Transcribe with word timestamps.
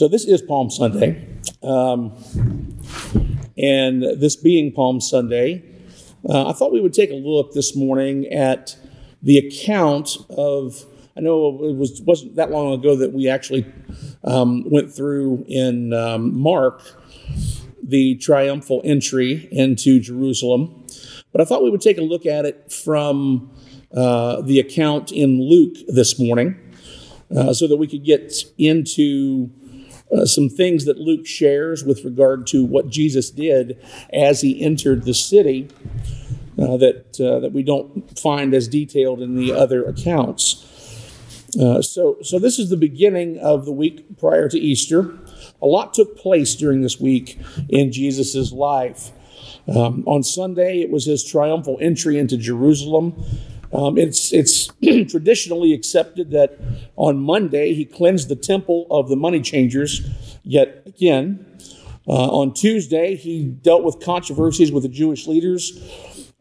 So 0.00 0.08
this 0.08 0.24
is 0.24 0.40
Palm 0.40 0.70
Sunday. 0.70 1.28
Um, 1.62 2.12
and 3.58 4.02
this 4.18 4.34
being 4.34 4.72
Palm 4.72 4.98
Sunday, 4.98 5.62
uh, 6.26 6.48
I 6.48 6.54
thought 6.54 6.72
we 6.72 6.80
would 6.80 6.94
take 6.94 7.10
a 7.10 7.16
look 7.16 7.52
this 7.52 7.76
morning 7.76 8.26
at 8.28 8.78
the 9.22 9.36
account 9.36 10.16
of. 10.30 10.86
I 11.18 11.20
know 11.20 11.62
it 11.64 11.76
was 11.76 12.00
wasn't 12.00 12.36
that 12.36 12.50
long 12.50 12.72
ago 12.72 12.96
that 12.96 13.12
we 13.12 13.28
actually 13.28 13.70
um, 14.24 14.64
went 14.70 14.90
through 14.90 15.44
in 15.46 15.92
um, 15.92 16.34
Mark 16.34 16.80
the 17.82 18.14
triumphal 18.14 18.80
entry 18.82 19.50
into 19.52 20.00
Jerusalem, 20.00 20.86
but 21.30 21.42
I 21.42 21.44
thought 21.44 21.62
we 21.62 21.68
would 21.68 21.82
take 21.82 21.98
a 21.98 22.02
look 22.04 22.24
at 22.24 22.46
it 22.46 22.72
from 22.72 23.50
uh, 23.92 24.40
the 24.40 24.60
account 24.60 25.12
in 25.12 25.42
Luke 25.42 25.76
this 25.88 26.18
morning, 26.18 26.58
uh, 27.36 27.52
so 27.52 27.68
that 27.68 27.76
we 27.76 27.86
could 27.86 28.06
get 28.06 28.32
into 28.56 29.50
uh, 30.12 30.24
some 30.24 30.48
things 30.48 30.84
that 30.84 30.98
Luke 30.98 31.26
shares 31.26 31.84
with 31.84 32.04
regard 32.04 32.46
to 32.48 32.64
what 32.64 32.88
Jesus 32.88 33.30
did 33.30 33.78
as 34.12 34.40
he 34.40 34.60
entered 34.62 35.04
the 35.04 35.14
city 35.14 35.68
uh, 36.58 36.76
that, 36.76 37.20
uh, 37.20 37.40
that 37.40 37.52
we 37.52 37.62
don't 37.62 38.18
find 38.18 38.52
as 38.52 38.68
detailed 38.68 39.20
in 39.22 39.36
the 39.36 39.52
other 39.52 39.84
accounts. 39.84 40.66
Uh, 41.60 41.82
so, 41.82 42.16
so 42.22 42.38
this 42.38 42.58
is 42.58 42.70
the 42.70 42.76
beginning 42.76 43.38
of 43.38 43.64
the 43.64 43.72
week 43.72 44.18
prior 44.18 44.48
to 44.48 44.58
Easter. 44.58 45.18
A 45.62 45.66
lot 45.66 45.94
took 45.94 46.16
place 46.16 46.54
during 46.54 46.82
this 46.82 47.00
week 47.00 47.38
in 47.68 47.92
Jesus' 47.92 48.52
life. 48.52 49.10
Um, 49.68 50.04
on 50.06 50.22
Sunday, 50.22 50.80
it 50.80 50.90
was 50.90 51.06
his 51.06 51.24
triumphal 51.24 51.78
entry 51.80 52.18
into 52.18 52.36
Jerusalem. 52.36 53.24
Um, 53.72 53.96
it's 53.98 54.32
it's 54.32 54.68
traditionally 55.10 55.72
accepted 55.72 56.30
that 56.32 56.58
on 56.96 57.18
Monday 57.18 57.74
he 57.74 57.84
cleansed 57.84 58.28
the 58.28 58.36
temple 58.36 58.86
of 58.90 59.08
the 59.08 59.16
money 59.16 59.40
changers. 59.40 60.02
Yet 60.42 60.82
again, 60.86 61.46
uh, 62.08 62.12
on 62.12 62.52
Tuesday 62.52 63.14
he 63.14 63.44
dealt 63.44 63.84
with 63.84 64.00
controversies 64.00 64.72
with 64.72 64.82
the 64.82 64.88
Jewish 64.88 65.26
leaders. 65.26 65.78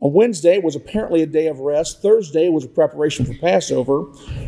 On 0.02 0.14
Wednesday 0.14 0.60
was 0.60 0.76
apparently 0.76 1.22
a 1.22 1.26
day 1.26 1.48
of 1.48 1.60
rest. 1.60 2.02
Thursday 2.02 2.48
was 2.48 2.64
a 2.64 2.70
preparation 2.70 3.26
for 3.26 3.34
Passover. 3.34 4.06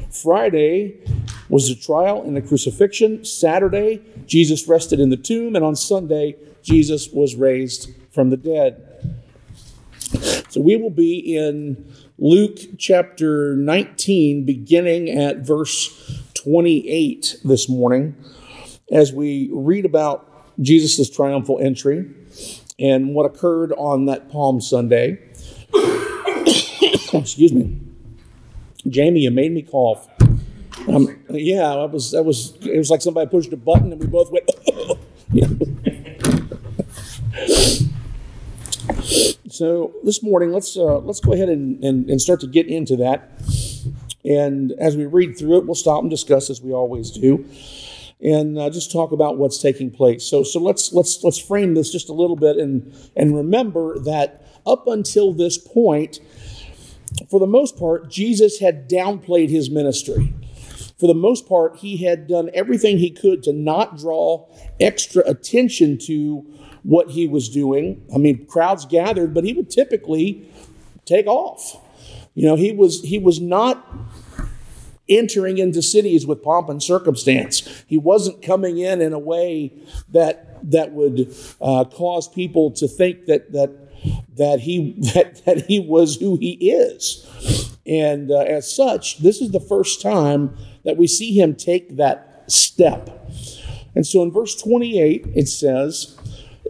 Friday 0.10 1.04
was 1.50 1.68
the 1.68 1.76
trial 1.76 2.24
and 2.24 2.38
the 2.38 2.42
crucifixion. 2.42 3.26
Saturday, 3.26 4.02
Jesus 4.26 4.68
rested 4.68 5.02
in 5.02 5.10
the 5.10 5.18
tomb. 5.18 5.58
And 5.58 5.66
on 5.66 5.76
Sunday, 5.76 6.38
Jesus 6.64 7.10
was 7.10 7.36
raised 7.36 7.90
from 8.12 8.30
the 8.30 8.38
dead. 8.38 8.88
So 10.50 10.62
we 10.62 10.78
will 10.78 10.90
be 10.90 11.36
in 11.38 11.94
Luke 12.24 12.60
chapter 12.78 13.56
19, 13.56 14.46
beginning 14.46 15.10
at 15.10 15.40
verse 15.40 16.22
28 16.36 17.38
this 17.44 17.68
morning, 17.68 18.16
as 18.92 19.12
we 19.12 19.50
read 19.52 19.86
about 19.86 20.30
Jesus' 20.62 21.10
triumphal 21.10 21.58
entry 21.60 22.08
and 22.78 23.16
what 23.16 23.26
occurred 23.26 23.74
on 23.74 24.06
that 24.06 24.30
Palm 24.30 24.62
Sunday. 24.62 25.18
Excuse 27.12 27.54
me. 27.54 27.80
Jamie, 28.88 29.22
you 29.22 29.32
made 29.32 29.52
me 29.52 29.64
cough. 29.64 30.08
Um, 30.88 31.24
yeah, 31.32 31.74
I 31.74 31.86
was, 31.86 32.12
that 32.12 32.22
was, 32.22 32.56
it 32.62 32.78
was 32.78 32.92
like 32.92 33.02
somebody 33.02 33.32
pushed 33.32 33.52
a 33.52 33.58
button 33.58 33.92
and 33.92 34.00
we 34.00 34.06
both 34.06 34.30
went. 34.32 34.48
So 39.52 39.94
this 40.06 40.24
morning, 40.24 40.54
let's 40.54 40.78
uh, 40.78 41.00
let's 41.00 41.20
go 41.20 41.34
ahead 41.34 41.50
and, 41.50 41.84
and, 41.84 42.10
and, 42.10 42.22
start 42.22 42.40
to 42.40 42.48
get 42.48 42.68
into 42.68 42.96
that. 42.98 43.32
And 44.24 44.72
as 44.80 44.96
we 44.96 45.06
read 45.06 45.38
through 45.38 45.58
it, 45.58 45.66
we'll 45.66 45.76
stop 45.76 46.02
and 46.02 46.10
discuss 46.10 46.50
as 46.50 46.62
we 46.62 46.72
always 46.72 47.12
do, 47.12 47.46
and 48.22 48.58
uh, 48.58 48.70
just 48.70 48.94
talk 48.94 49.12
about 49.12 49.38
what's 49.38 49.62
taking 49.62 49.92
place. 49.92 50.24
So 50.24 50.44
so 50.44 50.62
let's 50.62 50.94
let's 50.94 51.22
let's 51.22 51.38
frame 51.38 51.74
this 51.74 51.92
just 51.92 52.08
a 52.08 52.14
little 52.14 52.38
bit 52.38 52.56
and 52.56 52.96
and 53.18 53.36
remember 53.36 54.00
that 54.00 54.48
up 54.66 54.88
until 54.88 55.34
this 55.34 55.58
point, 55.58 56.22
for 57.30 57.42
the 57.42 57.48
most 57.48 57.78
part, 57.78 58.10
Jesus 58.10 58.60
had 58.60 58.90
downplayed 58.90 59.50
his 59.50 59.70
ministry. 59.70 60.34
For 60.98 61.08
the 61.08 61.14
most 61.14 61.50
part, 61.50 61.78
he 61.78 61.98
had 61.98 62.28
done 62.28 62.52
everything 62.54 63.00
he 63.00 63.10
could 63.10 63.44
to 63.44 63.52
not 63.52 63.98
draw 63.98 64.48
extra 64.80 65.24
attention 65.24 65.98
to 66.06 66.46
what 66.84 67.12
he 67.12 67.28
was 67.28 67.50
doing. 67.50 68.06
I 68.14 68.18
mean, 68.18 68.46
crowds 68.46 68.86
gathered, 68.86 69.34
but 69.34 69.44
he 69.44 69.54
would 69.54 69.70
typically 69.70 70.50
take 71.06 71.28
off. 71.28 71.78
You 72.34 72.48
know, 72.48 72.56
he 72.56 72.72
was 72.72 73.02
he 73.02 73.20
was 73.20 73.40
not 73.40 73.86
entering 75.10 75.58
into 75.58 75.82
cities 75.82 76.26
with 76.26 76.42
pomp 76.42 76.70
and 76.70 76.82
circumstance. 76.82 77.84
He 77.88 77.98
wasn't 77.98 78.42
coming 78.42 78.78
in 78.78 79.02
in 79.02 79.14
a 79.14 79.20
way 79.20 79.74
that 80.10 80.48
that 80.72 80.92
would 80.92 81.36
uh, 81.60 81.86
cause 81.86 82.28
people 82.28 82.72
to 82.72 82.88
think 82.88 83.26
that 83.26 83.52
that 83.52 83.72
that 84.38 84.62
he 84.62 84.96
that, 85.14 85.44
that 85.46 85.66
he 85.66 85.80
was 85.80 86.16
who 86.16 86.38
he 86.38 86.52
is. 86.54 87.28
And 87.86 88.32
uh, 88.32 88.40
as 88.40 88.74
such, 88.74 89.20
this 89.20 89.42
is 89.42 89.52
the 89.52 89.60
first 89.60 90.02
time 90.02 90.56
that 90.86 90.98
we 90.98 91.08
see 91.08 91.38
him 91.38 91.56
take 91.56 91.98
that 91.98 92.44
step. 92.48 93.10
And 93.96 94.06
so 94.06 94.24
in 94.24 94.32
verse 94.32 94.56
28, 94.62 95.28
it 95.36 95.48
says, 95.48 96.18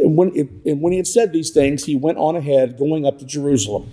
and 0.02 0.18
when, 0.18 0.36
it, 0.36 0.50
and 0.66 0.82
when 0.82 0.92
he 0.92 0.98
had 0.98 1.08
said 1.08 1.32
these 1.32 1.52
things, 1.52 1.86
he 1.86 1.96
went 1.96 2.18
on 2.18 2.36
ahead, 2.36 2.78
going 2.78 3.06
up 3.06 3.20
to 3.20 3.26
Jerusalem. 3.26 3.90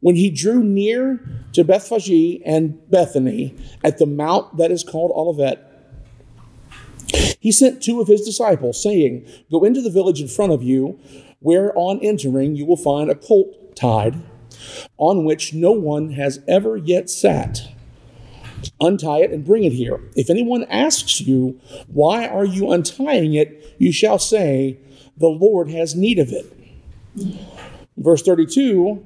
When 0.00 0.14
he 0.14 0.30
drew 0.30 0.62
near 0.62 1.20
to 1.54 1.64
Bethphage 1.64 2.40
and 2.44 2.78
Bethany 2.90 3.56
at 3.82 3.98
the 3.98 4.06
mount 4.06 4.58
that 4.58 4.70
is 4.70 4.84
called 4.84 5.10
Olivet, 5.14 5.64
he 7.40 7.50
sent 7.50 7.82
two 7.82 8.00
of 8.00 8.08
his 8.08 8.22
disciples, 8.22 8.80
saying, 8.82 9.26
Go 9.50 9.64
into 9.64 9.80
the 9.80 9.90
village 9.90 10.20
in 10.20 10.28
front 10.28 10.52
of 10.52 10.62
you, 10.62 10.98
where 11.40 11.76
on 11.76 12.00
entering 12.00 12.54
you 12.54 12.66
will 12.66 12.76
find 12.76 13.10
a 13.10 13.14
colt 13.14 13.74
tied, 13.74 14.22
on 14.98 15.24
which 15.24 15.54
no 15.54 15.72
one 15.72 16.12
has 16.12 16.40
ever 16.46 16.76
yet 16.76 17.08
sat. 17.08 17.62
Untie 18.80 19.20
it 19.20 19.30
and 19.30 19.44
bring 19.44 19.64
it 19.64 19.72
here. 19.72 20.00
If 20.16 20.30
anyone 20.30 20.64
asks 20.64 21.20
you, 21.20 21.60
Why 21.86 22.26
are 22.26 22.44
you 22.44 22.70
untying 22.70 23.34
it? 23.34 23.76
you 23.78 23.92
shall 23.92 24.18
say, 24.18 24.78
the 25.18 25.28
Lord 25.28 25.70
has 25.70 25.94
need 25.94 26.18
of 26.18 26.30
it. 26.30 26.52
Verse 27.96 28.22
32 28.22 29.04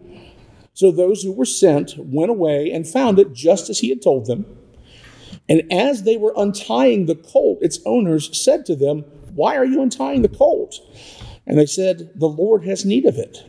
So 0.74 0.90
those 0.90 1.22
who 1.22 1.32
were 1.32 1.44
sent 1.44 1.94
went 1.98 2.30
away 2.30 2.70
and 2.70 2.86
found 2.86 3.18
it 3.18 3.32
just 3.32 3.70
as 3.70 3.80
he 3.80 3.88
had 3.88 4.02
told 4.02 4.26
them. 4.26 4.46
And 5.48 5.70
as 5.72 6.04
they 6.04 6.16
were 6.16 6.34
untying 6.36 7.06
the 7.06 7.14
colt, 7.14 7.58
its 7.62 7.80
owners 7.84 8.36
said 8.38 8.64
to 8.66 8.76
them, 8.76 9.00
Why 9.34 9.56
are 9.56 9.64
you 9.64 9.82
untying 9.82 10.22
the 10.22 10.28
colt? 10.28 10.78
And 11.46 11.58
they 11.58 11.66
said, 11.66 12.10
The 12.14 12.28
Lord 12.28 12.64
has 12.64 12.84
need 12.84 13.06
of 13.06 13.16
it. 13.16 13.44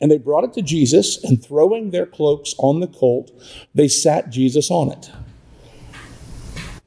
And 0.00 0.10
they 0.10 0.18
brought 0.18 0.44
it 0.44 0.52
to 0.52 0.62
Jesus, 0.62 1.22
and 1.24 1.42
throwing 1.42 1.90
their 1.90 2.06
cloaks 2.06 2.54
on 2.58 2.80
the 2.80 2.86
colt, 2.86 3.32
they 3.74 3.88
sat 3.88 4.30
Jesus 4.30 4.70
on 4.70 4.92
it. 4.92 5.10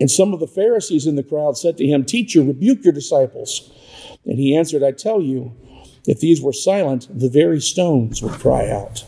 And 0.00 0.10
some 0.10 0.32
of 0.34 0.40
the 0.40 0.46
Pharisees 0.46 1.06
in 1.06 1.16
the 1.16 1.22
crowd 1.22 1.56
said 1.56 1.76
to 1.78 1.86
him, 1.86 2.04
Teacher, 2.04 2.42
rebuke 2.42 2.84
your 2.84 2.92
disciples. 2.92 3.70
And 4.24 4.38
he 4.38 4.56
answered, 4.56 4.82
I 4.82 4.92
tell 4.92 5.20
you, 5.20 5.54
if 6.06 6.20
these 6.20 6.42
were 6.42 6.52
silent, 6.52 7.08
the 7.10 7.30
very 7.30 7.60
stones 7.60 8.22
would 8.22 8.32
cry 8.32 8.70
out. 8.70 9.04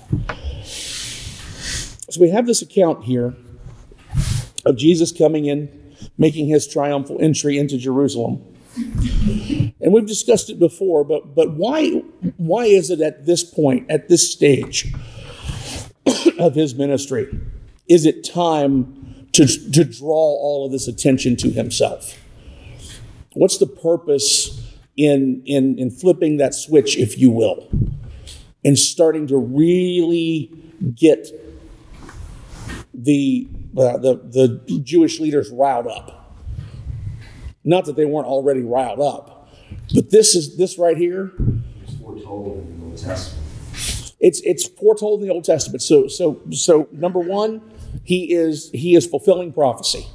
So 2.08 2.20
we 2.20 2.30
have 2.30 2.46
this 2.46 2.62
account 2.62 3.04
here 3.04 3.34
of 4.64 4.76
Jesus 4.76 5.12
coming 5.12 5.46
in, 5.46 5.94
making 6.16 6.46
his 6.46 6.66
triumphal 6.66 7.18
entry 7.20 7.58
into 7.58 7.76
Jerusalem. 7.76 8.42
And 8.76 9.92
we've 9.92 10.06
discussed 10.06 10.50
it 10.50 10.58
before, 10.58 11.04
but, 11.04 11.34
but 11.34 11.52
why, 11.54 11.90
why 12.36 12.64
is 12.64 12.90
it 12.90 13.00
at 13.00 13.26
this 13.26 13.42
point, 13.42 13.90
at 13.90 14.08
this 14.08 14.30
stage 14.30 14.92
of 16.38 16.54
his 16.54 16.74
ministry, 16.74 17.38
is 17.88 18.06
it 18.06 18.24
time 18.24 19.05
to, 19.36 19.70
to 19.72 19.84
draw 19.84 20.08
all 20.10 20.66
of 20.66 20.72
this 20.72 20.88
attention 20.88 21.36
to 21.36 21.50
himself. 21.50 22.18
What's 23.34 23.58
the 23.58 23.66
purpose 23.66 24.62
in, 24.96 25.42
in, 25.44 25.78
in 25.78 25.90
flipping 25.90 26.38
that 26.38 26.54
switch, 26.54 26.96
if 26.96 27.18
you 27.18 27.30
will, 27.30 27.68
and 28.64 28.78
starting 28.78 29.26
to 29.26 29.36
really 29.36 30.50
get 30.94 31.28
the, 32.94 33.46
uh, 33.76 33.98
the, 33.98 34.62
the 34.66 34.80
Jewish 34.82 35.20
leaders 35.20 35.50
riled 35.50 35.86
up? 35.86 36.34
Not 37.62 37.84
that 37.84 37.96
they 37.96 38.06
weren't 38.06 38.26
already 38.26 38.62
riled 38.62 39.00
up, 39.00 39.50
But 39.94 40.10
this 40.10 40.34
is 40.34 40.56
this 40.56 40.78
right 40.78 40.96
here. 40.96 41.32
It's 41.82 41.94
foretold 41.96 42.58
in 42.58 42.80
the 42.80 42.86
Old 42.86 42.98
Testament. 42.98 43.42
It's 44.18 44.40
it's 44.40 44.66
foretold 44.66 45.20
in 45.20 45.28
the 45.28 45.34
Old 45.34 45.44
Testament. 45.44 45.82
So 45.82 46.08
so 46.08 46.40
so 46.50 46.88
number 46.92 47.18
one, 47.18 47.60
he 48.04 48.32
is 48.32 48.70
he 48.72 48.94
is 48.94 49.06
fulfilling 49.06 49.52
prophecy, 49.52 50.06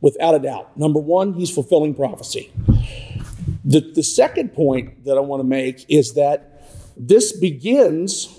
without 0.00 0.34
a 0.34 0.38
doubt. 0.38 0.76
Number 0.76 1.00
one, 1.00 1.34
he's 1.34 1.50
fulfilling 1.50 1.94
prophecy. 1.94 2.52
The 3.64 3.80
the 3.80 4.02
second 4.02 4.54
point 4.54 5.04
that 5.04 5.16
I 5.16 5.20
want 5.20 5.40
to 5.40 5.46
make 5.46 5.84
is 5.88 6.14
that 6.14 6.70
this 6.96 7.36
begins 7.36 8.32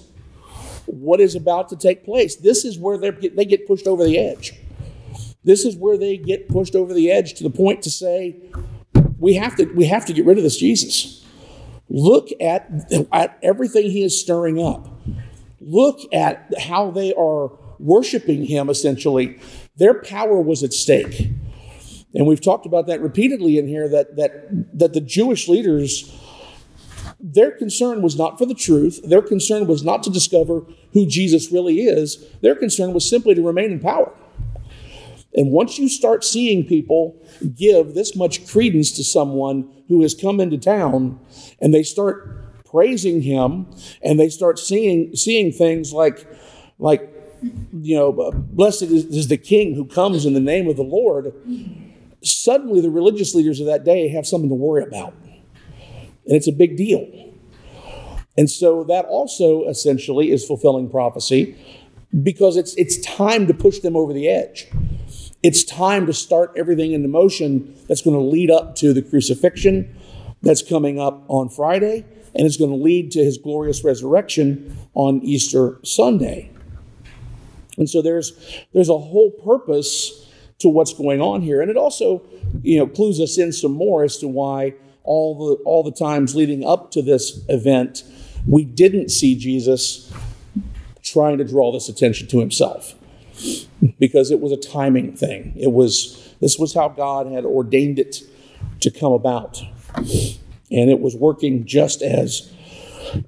what 0.85 1.19
is 1.19 1.35
about 1.35 1.69
to 1.69 1.75
take 1.75 2.05
place. 2.05 2.35
This 2.35 2.65
is 2.65 2.77
where 2.79 2.97
they 2.97 3.11
they 3.11 3.45
get 3.45 3.67
pushed 3.67 3.87
over 3.87 4.03
the 4.03 4.17
edge. 4.17 4.53
This 5.43 5.63
is 5.63 5.77
where 5.77 5.97
they 5.97 6.17
get 6.17 6.49
pushed 6.49 6.75
over 6.75 6.93
the 6.93 7.09
edge 7.09 7.35
to 7.35 7.43
the 7.43 7.49
point 7.49 7.81
to 7.83 7.89
say, 7.89 8.35
we 9.17 9.35
have 9.35 9.55
to 9.55 9.65
we 9.73 9.85
have 9.85 10.05
to 10.05 10.13
get 10.13 10.25
rid 10.25 10.37
of 10.37 10.43
this 10.43 10.57
Jesus. 10.57 11.25
Look 11.89 12.29
at, 12.41 12.69
at 13.13 13.39
everything 13.41 13.89
he 13.89 14.03
is 14.03 14.19
stirring 14.19 14.61
up. 14.61 14.89
Look 15.61 16.01
at 16.13 16.51
how 16.59 16.91
they 16.91 17.13
are 17.13 17.51
worshiping 17.79 18.45
him, 18.45 18.69
essentially. 18.69 19.39
Their 19.77 20.01
power 20.01 20.41
was 20.41 20.63
at 20.63 20.73
stake. 20.73 21.31
And 22.15 22.25
we've 22.25 22.41
talked 22.41 22.65
about 22.65 22.87
that 22.87 23.01
repeatedly 23.01 23.57
in 23.57 23.67
here 23.67 23.87
that, 23.89 24.15
that, 24.15 24.77
that 24.77 24.93
the 24.93 25.01
Jewish 25.01 25.47
leaders, 25.47 26.11
their 27.19 27.51
concern 27.51 28.01
was 28.01 28.17
not 28.17 28.37
for 28.37 28.45
the 28.45 28.53
truth. 28.53 28.99
Their 29.03 29.21
concern 29.21 29.67
was 29.67 29.83
not 29.83 30.03
to 30.03 30.09
discover 30.09 30.65
who 30.93 31.05
Jesus 31.05 31.51
really 31.51 31.81
is. 31.81 32.25
Their 32.41 32.55
concern 32.55 32.93
was 32.93 33.07
simply 33.07 33.35
to 33.35 33.41
remain 33.41 33.71
in 33.71 33.79
power. 33.79 34.11
And 35.35 35.51
once 35.51 35.77
you 35.77 35.87
start 35.89 36.23
seeing 36.23 36.65
people 36.65 37.21
give 37.55 37.93
this 37.93 38.15
much 38.15 38.47
credence 38.47 38.91
to 38.93 39.03
someone 39.03 39.71
who 39.87 40.01
has 40.01 40.15
come 40.15 40.39
into 40.39 40.57
town 40.57 41.19
and 41.61 41.73
they 41.73 41.83
start 41.83 42.65
praising 42.65 43.21
him 43.21 43.67
and 44.01 44.19
they 44.19 44.29
start 44.29 44.59
seeing 44.59 45.15
seeing 45.15 45.51
things 45.51 45.93
like 45.93 46.27
like 46.79 47.16
you 47.73 47.95
know 47.95 48.09
uh, 48.19 48.31
blessed 48.31 48.83
is, 48.83 49.05
is 49.05 49.27
the 49.27 49.37
king 49.37 49.75
who 49.75 49.85
comes 49.85 50.25
in 50.25 50.33
the 50.33 50.39
name 50.39 50.67
of 50.67 50.75
the 50.75 50.83
lord 50.83 51.33
suddenly 52.23 52.81
the 52.81 52.89
religious 52.89 53.35
leaders 53.35 53.59
of 53.59 53.67
that 53.67 53.83
day 53.83 54.07
have 54.09 54.25
something 54.25 54.49
to 54.49 54.55
worry 54.55 54.83
about. 54.83 55.13
And 56.25 56.35
it's 56.35 56.47
a 56.47 56.51
big 56.51 56.77
deal. 56.77 57.07
And 58.37 58.49
so 58.49 58.83
that 58.85 59.05
also 59.05 59.67
essentially 59.67 60.31
is 60.31 60.45
fulfilling 60.45 60.89
prophecy 60.89 61.57
because 62.23 62.55
it's 62.55 62.75
it's 62.75 62.97
time 62.99 63.47
to 63.47 63.53
push 63.53 63.79
them 63.79 63.95
over 63.95 64.13
the 64.13 64.27
edge. 64.27 64.67
It's 65.43 65.63
time 65.63 66.05
to 66.07 66.13
start 66.13 66.53
everything 66.55 66.91
into 66.93 67.07
motion 67.07 67.75
that's 67.87 68.01
going 68.01 68.15
to 68.15 68.23
lead 68.23 68.51
up 68.51 68.75
to 68.75 68.93
the 68.93 69.01
crucifixion 69.01 69.95
that's 70.41 70.61
coming 70.61 70.99
up 70.99 71.23
on 71.27 71.49
Friday, 71.49 72.05
and 72.35 72.45
it's 72.45 72.57
going 72.57 72.71
to 72.71 72.77
lead 72.77 73.11
to 73.11 73.23
his 73.23 73.37
glorious 73.37 73.83
resurrection 73.83 74.77
on 74.93 75.21
Easter 75.23 75.79
Sunday. 75.83 76.51
And 77.77 77.89
so 77.89 78.01
there's 78.01 78.33
there's 78.73 78.89
a 78.89 78.97
whole 78.97 79.31
purpose 79.31 80.25
to 80.59 80.69
what's 80.69 80.93
going 80.93 81.21
on 81.21 81.41
here, 81.41 81.61
and 81.61 81.69
it 81.69 81.77
also 81.77 82.23
you 82.61 82.77
know 82.79 82.87
clues 82.87 83.19
us 83.19 83.37
in 83.37 83.51
some 83.53 83.73
more 83.73 84.03
as 84.03 84.17
to 84.17 84.27
why 84.27 84.73
all 85.03 85.37
the 85.37 85.63
all 85.63 85.83
the 85.83 85.91
times 85.91 86.35
leading 86.35 86.65
up 86.65 86.91
to 86.91 87.01
this 87.01 87.41
event 87.47 88.03
we 88.47 88.63
didn't 88.63 89.09
see 89.09 89.35
Jesus 89.35 90.11
trying 91.03 91.37
to 91.37 91.43
draw 91.43 91.71
this 91.71 91.89
attention 91.89 92.27
to 92.27 92.39
himself 92.39 92.95
because 93.99 94.31
it 94.31 94.39
was 94.39 94.51
a 94.51 94.57
timing 94.57 95.13
thing. 95.15 95.53
It 95.57 95.71
was 95.71 96.33
this 96.39 96.57
was 96.57 96.73
how 96.73 96.89
God 96.89 97.27
had 97.27 97.45
ordained 97.45 97.99
it 97.99 98.21
to 98.81 98.91
come 98.91 99.11
about. 99.11 99.61
And 100.69 100.89
it 100.89 100.99
was 100.99 101.15
working 101.15 101.65
just 101.65 102.01
as 102.01 102.51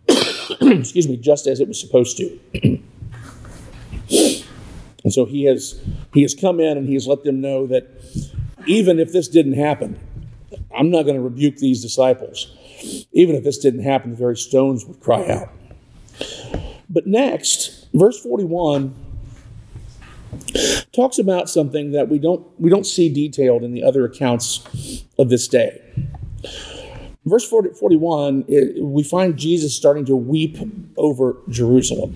excuse 0.61 1.07
me, 1.07 1.17
just 1.17 1.47
as 1.47 1.59
it 1.59 1.67
was 1.67 1.79
supposed 1.79 2.17
to. 2.17 2.79
And 5.03 5.13
so 5.13 5.25
he 5.25 5.45
has 5.45 5.79
he 6.13 6.21
has 6.21 6.35
come 6.35 6.59
in 6.59 6.77
and 6.77 6.87
he 6.87 6.93
has 6.93 7.07
let 7.07 7.23
them 7.23 7.41
know 7.41 7.67
that 7.67 7.87
even 8.65 8.99
if 8.99 9.11
this 9.11 9.27
didn't 9.27 9.53
happen, 9.53 9.99
I'm 10.75 10.89
not 10.89 11.03
going 11.03 11.15
to 11.15 11.21
rebuke 11.21 11.57
these 11.57 11.81
disciples. 11.81 12.55
Even 13.11 13.35
if 13.35 13.43
this 13.43 13.57
didn't 13.57 13.83
happen, 13.83 14.11
the 14.11 14.17
very 14.17 14.37
stones 14.37 14.85
would 14.85 14.99
cry 14.99 15.27
out. 15.27 15.49
But 16.89 17.07
next, 17.07 17.87
verse 17.93 18.19
41 18.21 18.95
talks 20.93 21.19
about 21.19 21.49
something 21.49 21.91
that 21.91 22.09
we 22.09 22.19
don't 22.19 22.45
we 22.59 22.69
don't 22.69 22.85
see 22.85 23.09
detailed 23.09 23.63
in 23.63 23.73
the 23.73 23.83
other 23.83 24.05
accounts 24.05 25.05
of 25.17 25.29
this 25.29 25.47
day. 25.47 25.81
Verse 27.25 27.47
40, 27.47 27.71
41, 27.73 28.45
it, 28.47 28.83
we 28.83 29.03
find 29.03 29.37
Jesus 29.37 29.75
starting 29.75 30.05
to 30.05 30.15
weep 30.15 30.57
over 30.97 31.37
Jerusalem. 31.49 32.15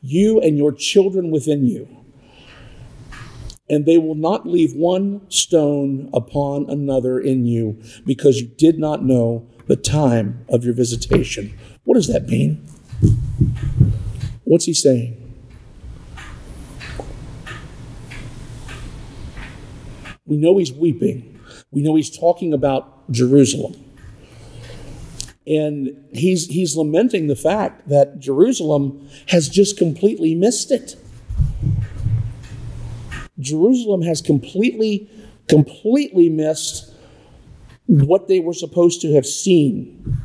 you 0.00 0.40
and 0.40 0.56
your 0.56 0.72
children 0.72 1.30
within 1.30 1.66
you. 1.66 1.88
And 3.68 3.84
they 3.84 3.98
will 3.98 4.14
not 4.14 4.46
leave 4.46 4.74
one 4.74 5.28
stone 5.28 6.08
upon 6.12 6.70
another 6.70 7.18
in 7.18 7.46
you 7.46 7.80
because 8.04 8.40
you 8.40 8.46
did 8.46 8.78
not 8.78 9.02
know 9.02 9.48
the 9.66 9.76
time 9.76 10.44
of 10.48 10.64
your 10.64 10.74
visitation. 10.74 11.58
What 11.84 11.94
does 11.94 12.06
that 12.06 12.28
mean? 12.28 12.64
What's 14.44 14.66
he 14.66 14.74
saying? 14.74 15.22
We 20.24 20.36
know 20.36 20.58
he's 20.58 20.72
weeping. 20.72 21.40
We 21.70 21.82
know 21.82 21.94
he's 21.94 22.16
talking 22.16 22.52
about 22.52 23.10
Jerusalem. 23.10 23.85
And 25.46 26.04
he's, 26.12 26.46
he's 26.46 26.76
lamenting 26.76 27.28
the 27.28 27.36
fact 27.36 27.88
that 27.88 28.18
Jerusalem 28.18 29.08
has 29.28 29.48
just 29.48 29.78
completely 29.78 30.34
missed 30.34 30.72
it. 30.72 30.96
Jerusalem 33.38 34.02
has 34.02 34.20
completely, 34.20 35.10
completely 35.48 36.28
missed 36.28 36.92
what 37.86 38.26
they 38.28 38.40
were 38.40 38.54
supposed 38.54 39.00
to 39.02 39.14
have 39.14 39.26
seen. 39.26 40.18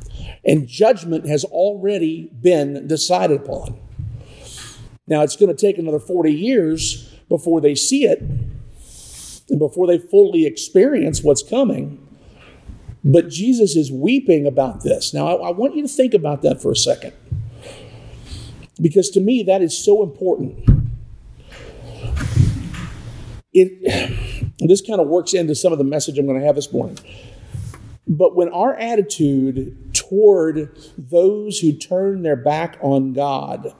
And 0.43 0.67
judgment 0.67 1.27
has 1.27 1.43
already 1.45 2.31
been 2.41 2.87
decided 2.87 3.41
upon. 3.41 3.79
Now, 5.07 5.21
it's 5.21 5.35
going 5.35 5.55
to 5.55 5.59
take 5.59 5.77
another 5.77 5.99
40 5.99 6.31
years 6.31 7.09
before 7.27 7.61
they 7.61 7.75
see 7.75 8.05
it, 8.05 8.21
and 8.21 9.59
before 9.59 9.87
they 9.87 9.97
fully 9.97 10.45
experience 10.45 11.21
what's 11.21 11.43
coming. 11.43 12.07
But 13.03 13.29
Jesus 13.29 13.75
is 13.75 13.91
weeping 13.91 14.45
about 14.45 14.83
this. 14.83 15.13
Now, 15.13 15.27
I, 15.27 15.47
I, 15.47 15.51
want 15.51 15.75
you 15.75 15.81
to 15.81 15.87
think 15.87 16.13
about 16.13 16.43
that 16.43 16.61
for 16.61 16.71
a 16.71 16.75
second. 16.75 17.13
Because 18.79 19.09
to 19.11 19.19
me, 19.19 19.43
that 19.43 19.61
is 19.61 19.77
so 19.77 20.03
important. 20.03 20.69
It, 23.53 24.53
this 24.59 24.81
kind 24.81 25.01
of 25.01 25.07
works 25.07 25.33
into 25.33 25.55
some 25.55 25.71
of 25.71 25.79
the 25.79 25.83
message 25.83 26.19
I'm 26.19 26.27
going 26.27 26.39
to 26.39 26.45
have 26.45 26.55
this 26.55 26.71
morning. 26.71 26.99
But 28.07 28.35
when 28.35 28.49
our 28.49 28.75
attitude 28.75 29.95
toward 29.95 30.77
those 30.97 31.59
who 31.59 31.73
turn 31.73 32.23
their 32.23 32.35
back 32.35 32.77
on 32.81 33.13
God 33.13 33.73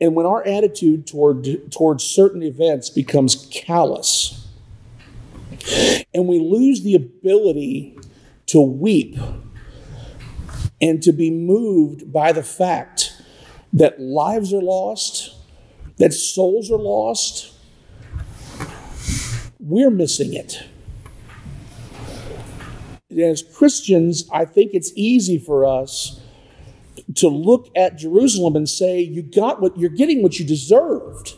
and 0.00 0.14
when 0.14 0.26
our 0.26 0.46
attitude 0.46 1.06
toward, 1.06 1.72
toward 1.72 2.00
certain 2.00 2.42
events 2.42 2.90
becomes 2.90 3.48
callous, 3.50 4.37
and 6.14 6.26
we 6.26 6.38
lose 6.38 6.82
the 6.82 6.94
ability 6.94 7.98
to 8.46 8.60
weep 8.60 9.16
and 10.80 11.02
to 11.02 11.12
be 11.12 11.30
moved 11.30 12.12
by 12.12 12.32
the 12.32 12.42
fact 12.42 13.20
that 13.72 14.00
lives 14.00 14.52
are 14.52 14.62
lost, 14.62 15.34
that 15.98 16.12
souls 16.12 16.70
are 16.70 16.78
lost, 16.78 17.52
we're 19.58 19.90
missing 19.90 20.32
it. 20.34 20.64
As 23.20 23.42
Christians, 23.42 24.28
I 24.32 24.44
think 24.44 24.72
it's 24.74 24.92
easy 24.94 25.38
for 25.38 25.64
us 25.64 26.20
to 27.16 27.28
look 27.28 27.70
at 27.74 27.96
Jerusalem 27.96 28.54
and 28.56 28.68
say, 28.68 29.00
you 29.00 29.22
got 29.22 29.60
what 29.60 29.76
you're 29.78 29.90
getting 29.90 30.22
what 30.22 30.38
you 30.38 30.46
deserved. 30.46 31.34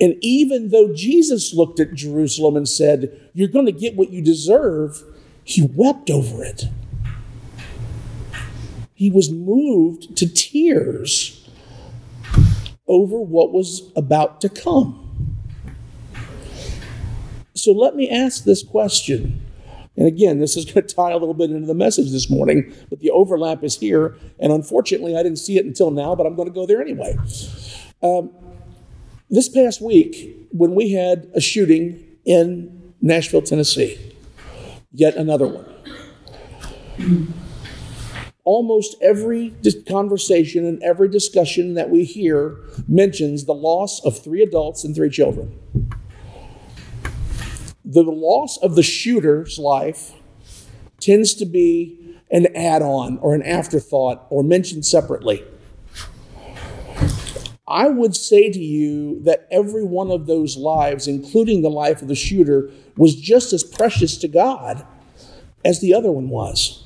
And 0.00 0.16
even 0.20 0.68
though 0.68 0.92
Jesus 0.94 1.54
looked 1.54 1.80
at 1.80 1.94
Jerusalem 1.94 2.56
and 2.56 2.68
said, 2.68 3.30
You're 3.32 3.48
going 3.48 3.66
to 3.66 3.72
get 3.72 3.96
what 3.96 4.10
you 4.10 4.22
deserve, 4.22 5.02
he 5.42 5.62
wept 5.62 6.10
over 6.10 6.44
it. 6.44 6.64
He 8.94 9.10
was 9.10 9.30
moved 9.30 10.16
to 10.16 10.26
tears 10.26 11.48
over 12.88 13.20
what 13.20 13.52
was 13.52 13.92
about 13.94 14.40
to 14.40 14.48
come. 14.48 15.02
So 17.54 17.72
let 17.72 17.96
me 17.96 18.08
ask 18.08 18.44
this 18.44 18.62
question. 18.62 19.42
And 19.96 20.06
again, 20.06 20.38
this 20.38 20.56
is 20.56 20.64
going 20.64 20.86
to 20.86 20.94
tie 20.94 21.10
a 21.10 21.16
little 21.16 21.34
bit 21.34 21.50
into 21.50 21.66
the 21.66 21.74
message 21.74 22.10
this 22.10 22.28
morning, 22.28 22.72
but 22.90 23.00
the 23.00 23.10
overlap 23.10 23.64
is 23.64 23.76
here. 23.76 24.16
And 24.38 24.52
unfortunately, 24.52 25.16
I 25.16 25.22
didn't 25.22 25.38
see 25.38 25.58
it 25.58 25.64
until 25.64 25.90
now, 25.90 26.14
but 26.14 26.26
I'm 26.26 26.36
going 26.36 26.48
to 26.48 26.54
go 26.54 26.66
there 26.66 26.80
anyway. 26.80 27.16
Um, 28.02 28.30
this 29.30 29.48
past 29.48 29.80
week, 29.80 30.48
when 30.50 30.74
we 30.74 30.92
had 30.92 31.30
a 31.34 31.40
shooting 31.40 32.02
in 32.24 32.94
Nashville, 33.00 33.42
Tennessee, 33.42 33.98
yet 34.92 35.16
another 35.16 35.46
one. 35.46 37.34
Almost 38.44 38.96
every 39.02 39.54
conversation 39.88 40.64
and 40.64 40.80
every 40.82 41.08
discussion 41.08 41.74
that 41.74 41.90
we 41.90 42.04
hear 42.04 42.56
mentions 42.86 43.44
the 43.44 43.54
loss 43.54 44.04
of 44.04 44.22
three 44.22 44.42
adults 44.42 44.84
and 44.84 44.94
three 44.94 45.10
children. 45.10 45.58
The 47.84 48.02
loss 48.02 48.56
of 48.58 48.76
the 48.76 48.82
shooter's 48.82 49.58
life 49.58 50.12
tends 51.00 51.34
to 51.34 51.46
be 51.46 52.18
an 52.30 52.46
add 52.56 52.82
on 52.82 53.18
or 53.18 53.34
an 53.34 53.42
afterthought 53.42 54.26
or 54.30 54.42
mentioned 54.42 54.86
separately. 54.86 55.44
I 57.68 57.88
would 57.88 58.14
say 58.14 58.50
to 58.50 58.58
you 58.58 59.20
that 59.22 59.48
every 59.50 59.82
one 59.82 60.10
of 60.10 60.26
those 60.26 60.56
lives, 60.56 61.08
including 61.08 61.62
the 61.62 61.70
life 61.70 62.00
of 62.00 62.08
the 62.08 62.14
shooter, 62.14 62.70
was 62.96 63.16
just 63.16 63.52
as 63.52 63.64
precious 63.64 64.16
to 64.18 64.28
God 64.28 64.86
as 65.64 65.80
the 65.80 65.92
other 65.92 66.12
one 66.12 66.28
was. 66.28 66.84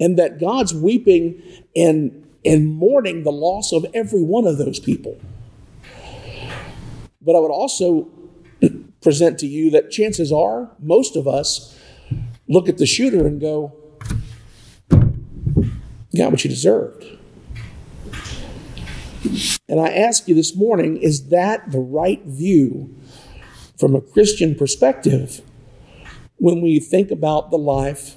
And 0.00 0.18
that 0.18 0.40
God's 0.40 0.74
weeping 0.74 1.42
and, 1.74 2.26
and 2.44 2.66
mourning 2.66 3.24
the 3.24 3.32
loss 3.32 3.72
of 3.72 3.84
every 3.92 4.22
one 4.22 4.46
of 4.46 4.56
those 4.56 4.80
people. 4.80 5.20
But 7.20 7.36
I 7.36 7.40
would 7.40 7.50
also 7.50 8.08
present 9.02 9.38
to 9.40 9.46
you 9.46 9.70
that 9.70 9.90
chances 9.90 10.32
are 10.32 10.70
most 10.78 11.14
of 11.16 11.28
us 11.28 11.78
look 12.48 12.68
at 12.68 12.78
the 12.78 12.86
shooter 12.86 13.26
and 13.26 13.40
go, 13.40 13.72
You 14.90 16.22
got 16.22 16.30
what 16.30 16.44
you 16.44 16.48
deserved. 16.48 17.04
And 19.68 19.80
I 19.80 19.88
ask 19.88 20.28
you 20.28 20.34
this 20.34 20.54
morning 20.54 20.96
is 20.96 21.28
that 21.28 21.70
the 21.70 21.78
right 21.80 22.22
view 22.24 22.94
from 23.78 23.94
a 23.94 24.00
Christian 24.00 24.54
perspective 24.54 25.40
when 26.36 26.60
we 26.60 26.78
think 26.80 27.10
about 27.10 27.50
the 27.50 27.58
life 27.58 28.16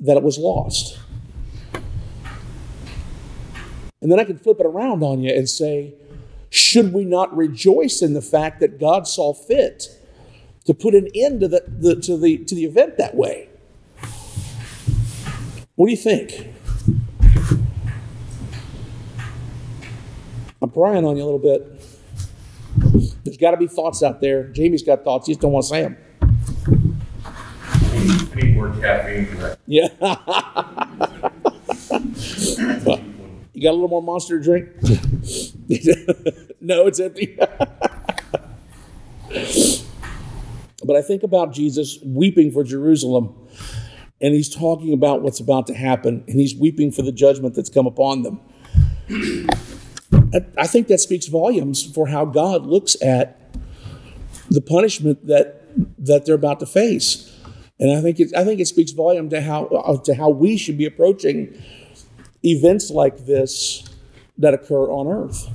that 0.00 0.16
it 0.16 0.22
was 0.22 0.38
lost? 0.38 0.98
And 4.00 4.12
then 4.12 4.20
I 4.20 4.24
can 4.24 4.38
flip 4.38 4.60
it 4.60 4.66
around 4.66 5.02
on 5.02 5.22
you 5.22 5.34
and 5.34 5.48
say, 5.48 5.94
should 6.50 6.92
we 6.92 7.04
not 7.04 7.34
rejoice 7.34 8.02
in 8.02 8.12
the 8.12 8.22
fact 8.22 8.60
that 8.60 8.78
God 8.78 9.08
saw 9.08 9.32
fit 9.32 9.88
to 10.66 10.74
put 10.74 10.94
an 10.94 11.08
end 11.14 11.40
to 11.40 11.48
the, 11.48 11.64
the, 11.66 11.96
to 11.96 12.16
the, 12.16 12.38
to 12.44 12.54
the 12.54 12.64
event 12.64 12.96
that 12.98 13.14
way? 13.14 13.48
What 15.74 15.86
do 15.86 15.90
you 15.90 15.96
think? 15.96 16.53
Prying 20.74 21.04
on 21.04 21.16
you 21.16 21.22
a 21.22 21.24
little 21.24 21.38
bit. 21.38 21.80
There's 23.24 23.36
got 23.38 23.52
to 23.52 23.56
be 23.56 23.68
thoughts 23.68 24.02
out 24.02 24.20
there. 24.20 24.48
Jamie's 24.48 24.82
got 24.82 25.04
thoughts. 25.04 25.28
You 25.28 25.34
just 25.34 25.40
don't 25.40 25.52
want 25.52 25.64
to 25.64 25.68
say 25.68 25.82
them. 25.82 25.96
I 28.34 28.34
need 28.34 28.54
more 28.56 28.70
caffeine 28.80 29.26
for 29.26 29.36
that. 29.36 29.58
Yeah. 29.66 29.88
you 33.52 33.62
got 33.62 33.70
a 33.70 33.76
little 33.76 33.88
more 33.88 34.02
monster 34.02 34.38
to 34.38 34.44
drink? 34.44 34.68
no, 36.60 36.86
it's 36.88 36.98
empty. 36.98 37.36
but 40.84 40.96
I 40.96 41.02
think 41.02 41.22
about 41.22 41.52
Jesus 41.52 41.98
weeping 42.04 42.50
for 42.50 42.64
Jerusalem, 42.64 43.34
and 44.20 44.34
he's 44.34 44.52
talking 44.52 44.92
about 44.92 45.22
what's 45.22 45.38
about 45.38 45.68
to 45.68 45.74
happen, 45.74 46.24
and 46.26 46.40
he's 46.40 46.56
weeping 46.56 46.90
for 46.90 47.02
the 47.02 47.12
judgment 47.12 47.54
that's 47.54 47.70
come 47.70 47.86
upon 47.86 48.22
them. 48.22 48.40
I 50.58 50.66
think 50.66 50.88
that 50.88 50.98
speaks 50.98 51.26
volumes 51.26 51.84
for 51.84 52.08
how 52.08 52.24
God 52.24 52.66
looks 52.66 53.00
at 53.02 53.40
the 54.50 54.60
punishment 54.60 55.26
that 55.26 55.60
that 55.98 56.26
they're 56.26 56.34
about 56.34 56.60
to 56.60 56.66
face, 56.66 57.32
and 57.78 57.96
I 57.96 58.00
think 58.00 58.20
it, 58.20 58.34
I 58.36 58.44
think 58.44 58.60
it 58.60 58.66
speaks 58.66 58.92
volume 58.92 59.30
to 59.30 59.40
how 59.40 59.66
uh, 59.66 59.98
to 60.02 60.14
how 60.14 60.30
we 60.30 60.56
should 60.56 60.78
be 60.78 60.86
approaching 60.86 61.60
events 62.42 62.90
like 62.90 63.26
this 63.26 63.84
that 64.38 64.54
occur 64.54 64.90
on 64.90 65.06
Earth. 65.06 65.48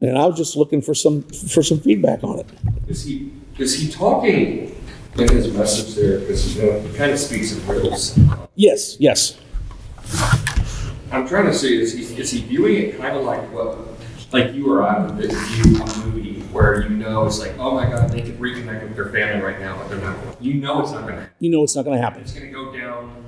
And 0.00 0.18
I 0.18 0.26
was 0.26 0.36
just 0.36 0.56
looking 0.56 0.82
for 0.82 0.94
some 0.94 1.22
for 1.22 1.62
some 1.62 1.80
feedback 1.80 2.22
on 2.22 2.40
it. 2.40 2.46
Is 2.86 3.04
he 3.04 3.32
is 3.58 3.78
he 3.78 3.90
talking 3.90 4.74
in 5.16 5.28
his 5.28 5.52
message 5.52 5.94
there? 5.94 6.20
Because 6.20 6.56
you 6.56 6.62
know, 6.62 6.80
he 6.80 6.96
kind 6.96 7.10
of 7.10 7.18
speaks 7.18 7.52
in 7.52 7.66
riddles. 7.66 8.18
Yes, 8.54 8.96
yes. 9.00 9.38
I'm 11.12 11.26
trying 11.26 11.46
to 11.46 11.54
see 11.54 11.80
is 11.80 11.92
he 11.92 12.20
is 12.20 12.30
he 12.30 12.42
viewing 12.42 12.76
it 12.76 12.98
kind 12.98 13.16
of 13.16 13.24
like 13.24 13.40
what, 13.52 13.78
like 14.32 14.54
you 14.54 14.72
or 14.72 14.82
I 14.82 15.04
would 15.04 15.14
view 15.14 15.82
a 15.82 15.98
movie 15.98 16.40
where 16.52 16.82
you 16.82 16.90
know 16.90 17.26
it's 17.26 17.38
like, 17.38 17.56
oh 17.58 17.74
my 17.74 17.88
God, 17.88 18.10
they 18.10 18.22
could 18.22 18.38
reconnect 18.38 18.82
with 18.82 18.96
their 18.96 19.10
family 19.10 19.44
right 19.44 19.60
now, 19.60 19.76
but 19.76 19.88
they're 19.88 20.00
not. 20.00 20.16
You 20.42 20.54
know 20.54 20.82
it's 20.82 20.92
not 20.92 21.02
going 21.02 21.14
to 21.14 21.20
happen. 21.20 21.34
You 21.38 21.50
know 21.50 21.62
it's 21.62 21.76
not 21.76 21.84
going 21.84 21.96
to 21.98 22.02
happen. 22.02 22.22
It's 22.22 22.32
going 22.32 22.46
to 22.46 22.52
go 22.52 22.72
down. 22.76 23.24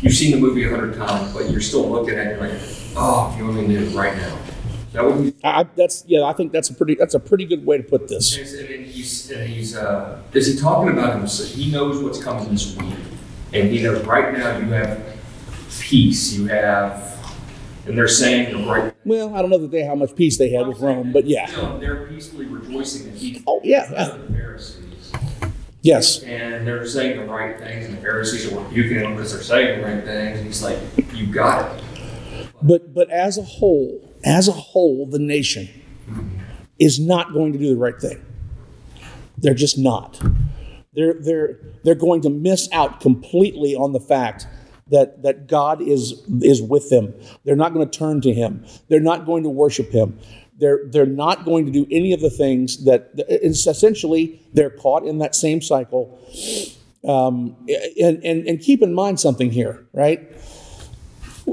You've 0.00 0.14
seen 0.14 0.32
the 0.32 0.38
movie 0.38 0.64
a 0.64 0.70
hundred 0.70 0.96
times, 0.96 1.32
but 1.32 1.50
you're 1.50 1.60
still 1.60 1.88
looking 1.88 2.18
at 2.18 2.26
it 2.26 2.40
like, 2.40 2.52
oh, 2.96 3.30
if 3.32 3.38
you 3.38 3.48
only 3.48 3.66
knew 3.66 3.86
right 3.96 4.16
now. 4.16 4.38
That 4.92 5.04
would 5.04 5.22
be. 5.22 5.34
I, 5.44 5.64
that's 5.76 6.04
yeah. 6.06 6.24
I 6.24 6.32
think 6.32 6.52
that's 6.52 6.70
a 6.70 6.74
pretty 6.74 6.94
that's 6.94 7.14
a 7.14 7.20
pretty 7.20 7.44
good 7.44 7.64
way 7.64 7.76
to 7.76 7.82
put 7.82 8.08
this. 8.08 8.36
And 8.36 8.86
he's, 8.86 9.30
and 9.30 9.48
he's 9.48 9.76
uh, 9.76 10.22
is 10.32 10.46
he 10.46 10.58
talking 10.58 10.92
about 10.92 11.18
himself? 11.18 11.50
He 11.50 11.70
knows 11.70 12.02
what's 12.02 12.22
coming 12.22 12.48
this 12.48 12.74
week, 12.76 12.94
and 13.52 13.70
he 13.70 13.82
knows 13.82 14.04
right 14.06 14.36
now 14.36 14.56
you 14.56 14.64
have 14.68 15.15
peace. 15.80 16.32
You 16.34 16.46
have, 16.46 17.14
and 17.86 17.96
they're 17.96 18.08
saying 18.08 18.52
the 18.56 18.66
right. 18.68 18.94
Well, 19.04 19.34
I 19.34 19.40
don't 19.42 19.50
know 19.50 19.58
that 19.58 19.70
they 19.70 19.84
how 19.84 19.94
much 19.94 20.14
peace 20.16 20.38
they 20.38 20.50
had 20.50 20.66
with 20.66 20.80
Rome, 20.80 21.12
but 21.12 21.26
yeah. 21.26 21.46
No, 21.56 21.78
they're 21.78 22.06
peacefully 22.06 22.46
rejoicing 22.46 23.10
that 23.10 23.18
he. 23.18 23.42
Oh 23.46 23.60
yeah. 23.64 23.90
yeah. 23.92 24.16
The 24.16 24.32
Pharisees, 24.34 25.12
Yes. 25.82 26.22
and 26.24 26.66
they're 26.66 26.86
saying 26.86 27.20
the 27.20 27.26
right 27.32 27.58
things, 27.58 27.86
and 27.86 27.96
the 27.96 28.00
Pharisees 28.00 28.52
are 28.52 28.58
rebuking 28.60 28.98
them 28.98 29.14
because 29.14 29.32
they're 29.32 29.42
saying 29.42 29.80
the 29.80 29.86
right 29.86 30.04
things, 30.04 30.38
and 30.38 30.46
he's 30.46 30.62
like, 30.62 30.78
"You 31.14 31.26
got 31.26 31.76
it." 31.76 31.84
But 32.62 32.92
but 32.94 33.08
as 33.10 33.38
a 33.38 33.42
whole, 33.42 34.12
as 34.24 34.48
a 34.48 34.52
whole, 34.52 35.06
the 35.06 35.18
nation 35.20 35.68
is 36.78 36.98
not 36.98 37.32
going 37.32 37.52
to 37.52 37.58
do 37.58 37.68
the 37.68 37.76
right 37.76 38.00
thing. 38.00 38.24
They're 39.38 39.54
just 39.54 39.78
not. 39.78 40.20
They're 40.94 41.14
they're 41.14 41.58
they're 41.84 41.94
going 41.94 42.22
to 42.22 42.30
miss 42.30 42.68
out 42.72 43.00
completely 43.00 43.76
on 43.76 43.92
the 43.92 44.00
fact 44.00 44.46
that 44.88 45.22
that 45.22 45.46
God 45.46 45.80
is 45.80 46.22
is 46.42 46.62
with 46.62 46.90
them. 46.90 47.14
They're 47.44 47.56
not 47.56 47.74
going 47.74 47.88
to 47.88 47.98
turn 47.98 48.20
to 48.22 48.32
Him. 48.32 48.64
They're 48.88 49.00
not 49.00 49.26
going 49.26 49.42
to 49.42 49.50
worship 49.50 49.90
Him. 49.90 50.18
They're 50.58 50.80
they're 50.86 51.06
not 51.06 51.44
going 51.44 51.66
to 51.66 51.72
do 51.72 51.86
any 51.90 52.12
of 52.12 52.20
the 52.20 52.30
things 52.30 52.84
that 52.84 53.10
it's 53.16 53.66
essentially 53.66 54.40
they're 54.54 54.70
caught 54.70 55.04
in 55.04 55.18
that 55.18 55.34
same 55.34 55.60
cycle. 55.60 56.18
Um, 57.06 57.56
and, 58.00 58.24
and 58.24 58.46
and 58.46 58.60
keep 58.60 58.82
in 58.82 58.92
mind 58.94 59.20
something 59.20 59.50
here, 59.50 59.86
right? 59.92 60.32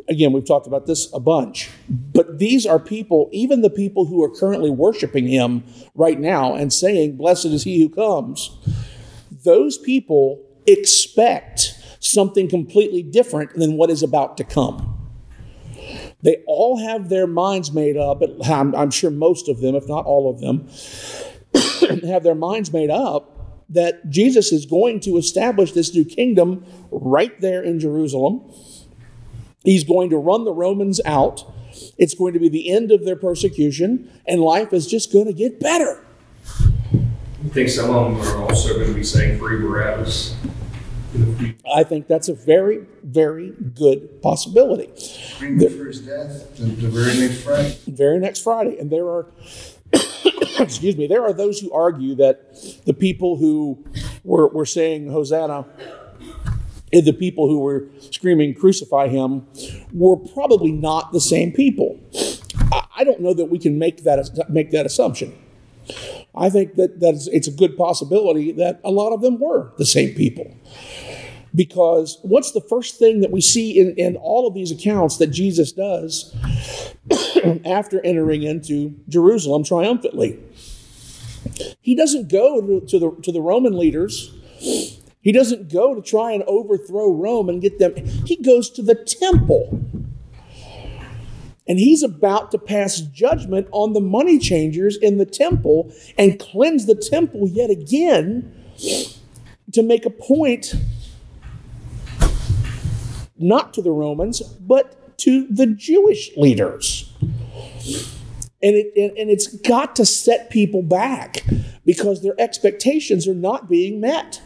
again, 0.07 0.33
we've 0.33 0.45
talked 0.45 0.67
about 0.67 0.85
this 0.85 1.11
a 1.13 1.19
bunch, 1.19 1.69
but 1.87 2.39
these 2.39 2.65
are 2.65 2.79
people, 2.79 3.29
even 3.31 3.61
the 3.61 3.69
people 3.69 4.05
who 4.05 4.23
are 4.23 4.29
currently 4.29 4.69
worshiping 4.69 5.27
him 5.27 5.63
right 5.95 6.19
now 6.19 6.55
and 6.55 6.73
saying, 6.73 7.17
Blessed 7.17 7.45
is 7.45 7.63
he 7.63 7.81
who 7.81 7.89
comes, 7.89 8.57
those 9.43 9.77
people 9.77 10.41
expect 10.65 11.72
something 12.03 12.49
completely 12.49 13.03
different 13.03 13.53
than 13.53 13.77
what 13.77 13.89
is 13.89 14.03
about 14.03 14.37
to 14.37 14.43
come. 14.43 14.89
They 16.21 16.43
all 16.47 16.77
have 16.77 17.09
their 17.09 17.27
minds 17.27 17.71
made 17.71 17.97
up, 17.97 18.21
I'm, 18.45 18.73
I'm 18.75 18.91
sure 18.91 19.11
most 19.11 19.49
of 19.49 19.59
them, 19.59 19.75
if 19.75 19.87
not 19.87 20.05
all 20.05 20.29
of 20.29 20.39
them, 20.39 20.67
have 22.07 22.23
their 22.23 22.35
minds 22.35 22.71
made 22.71 22.89
up 22.89 23.29
that 23.69 24.09
Jesus 24.09 24.51
is 24.51 24.65
going 24.65 24.99
to 25.01 25.17
establish 25.17 25.71
this 25.71 25.93
new 25.93 26.05
kingdom 26.05 26.65
right 26.91 27.39
there 27.41 27.61
in 27.61 27.79
Jerusalem 27.79 28.41
He's 29.63 29.83
going 29.83 30.09
to 30.09 30.17
run 30.17 30.43
the 30.43 30.51
Romans 30.51 30.99
out. 31.05 31.49
It's 31.97 32.13
going 32.13 32.33
to 32.33 32.39
be 32.39 32.49
the 32.49 32.69
end 32.69 32.91
of 32.91 33.05
their 33.05 33.15
persecution, 33.15 34.11
and 34.27 34.41
life 34.41 34.73
is 34.73 34.85
just 34.85 35.11
going 35.11 35.25
to 35.25 35.33
get 35.33 35.59
better. 35.59 36.05
You 37.43 37.49
think 37.49 37.69
some 37.69 37.89
of 37.89 38.17
them 38.17 38.21
are 38.21 38.43
also 38.43 38.75
going 38.75 38.87
to 38.87 38.93
be 38.93 39.03
saying 39.03 39.39
free 39.39 39.59
Barabbas? 39.59 40.35
I 41.73 41.83
think 41.83 42.07
that's 42.07 42.27
a 42.27 42.33
very, 42.33 42.85
very 43.03 43.53
good 43.75 44.21
possibility. 44.21 44.91
Bring 45.39 45.59
his 45.59 46.01
death 46.01 46.57
the, 46.57 46.65
the 46.65 46.89
very 46.89 47.19
next 47.19 47.43
Friday. 47.43 47.77
Very 47.87 48.19
next 48.19 48.43
Friday. 48.43 48.77
And 48.79 48.91
there 48.91 49.05
are 49.05 49.27
excuse 50.59 50.97
me, 50.97 51.07
there 51.07 51.23
are 51.23 51.33
those 51.33 51.59
who 51.59 51.71
argue 51.71 52.15
that 52.15 52.55
the 52.85 52.93
people 52.93 53.37
who 53.37 53.83
were, 54.23 54.47
were 54.47 54.65
saying 54.65 55.11
Hosanna 55.11 55.65
and 56.91 57.05
the 57.05 57.13
people 57.13 57.47
who 57.47 57.59
were 57.59 57.87
screaming 58.11 58.53
crucify 58.53 59.07
him 59.07 59.47
were 59.93 60.17
probably 60.17 60.71
not 60.71 61.11
the 61.11 61.21
same 61.21 61.51
people. 61.51 61.99
I 62.95 63.03
don't 63.03 63.19
know 63.19 63.33
that 63.33 63.45
we 63.45 63.59
can 63.59 63.77
make 63.77 64.03
that 64.03 64.47
make 64.49 64.71
that 64.71 64.85
assumption. 64.85 65.33
I 66.35 66.49
think 66.49 66.75
that 66.75 66.99
that's, 66.99 67.27
it's 67.27 67.47
a 67.47 67.51
good 67.51 67.77
possibility 67.77 68.51
that 68.53 68.79
a 68.83 68.89
lot 68.89 69.13
of 69.13 69.21
them 69.21 69.39
were 69.39 69.71
the 69.77 69.85
same 69.85 70.15
people. 70.15 70.55
Because 71.55 72.17
what's 72.23 72.51
the 72.51 72.61
first 72.61 72.97
thing 72.97 73.21
that 73.21 73.31
we 73.31 73.41
see 73.41 73.79
in, 73.79 73.95
in 73.95 74.15
all 74.15 74.47
of 74.47 74.53
these 74.53 74.71
accounts 74.71 75.17
that 75.17 75.27
Jesus 75.27 75.71
does 75.71 76.35
after 77.65 78.03
entering 78.03 78.43
into 78.43 78.95
Jerusalem 79.07 79.63
triumphantly? 79.63 80.39
He 81.81 81.95
doesn't 81.95 82.29
go 82.29 82.79
to, 82.79 82.99
the, 82.99 83.15
to 83.21 83.31
the 83.31 83.41
Roman 83.41 83.77
leaders. 83.77 84.33
He 85.21 85.31
doesn't 85.31 85.71
go 85.71 85.93
to 85.93 86.01
try 86.01 86.31
and 86.31 86.43
overthrow 86.43 87.11
Rome 87.11 87.49
and 87.49 87.61
get 87.61 87.79
them. 87.79 87.95
He 88.25 88.37
goes 88.37 88.69
to 88.71 88.81
the 88.81 88.95
temple. 88.95 89.79
And 91.67 91.79
he's 91.79 92.03
about 92.03 92.51
to 92.51 92.57
pass 92.57 92.99
judgment 92.99 93.67
on 93.71 93.93
the 93.93 94.01
money 94.01 94.37
changers 94.37 94.97
in 94.97 95.17
the 95.17 95.25
temple 95.25 95.93
and 96.17 96.39
cleanse 96.39 96.87
the 96.87 96.95
temple 96.95 97.47
yet 97.47 97.69
again 97.69 98.53
to 99.71 99.81
make 99.81 100.05
a 100.05 100.09
point 100.09 100.75
not 103.37 103.73
to 103.73 103.81
the 103.81 103.91
Romans, 103.91 104.41
but 104.41 105.17
to 105.19 105.47
the 105.47 105.67
Jewish 105.67 106.35
leaders. 106.37 107.11
And, 108.61 108.75
it, 108.75 109.13
and, 109.17 109.29
it's 109.29 109.47
got 109.47 109.95
to 109.97 110.05
set 110.05 110.49
people 110.49 110.81
back 110.81 111.45
because 111.85 112.21
their 112.21 112.35
expectations 112.39 113.27
are 113.27 113.33
not 113.33 113.69
being 113.69 113.99
met. 113.99 114.41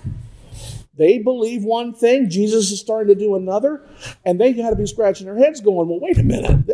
They 0.97 1.19
believe 1.19 1.63
one 1.63 1.93
thing, 1.93 2.27
Jesus 2.29 2.71
is 2.71 2.79
starting 2.79 3.13
to 3.13 3.19
do 3.19 3.35
another, 3.35 3.87
and 4.25 4.41
they 4.41 4.53
got 4.53 4.71
to 4.71 4.75
be 4.75 4.87
scratching 4.87 5.27
their 5.27 5.37
heads 5.37 5.61
going, 5.61 5.87
well, 5.87 5.99
wait 5.99 6.17
a 6.17 6.23
minute. 6.23 6.67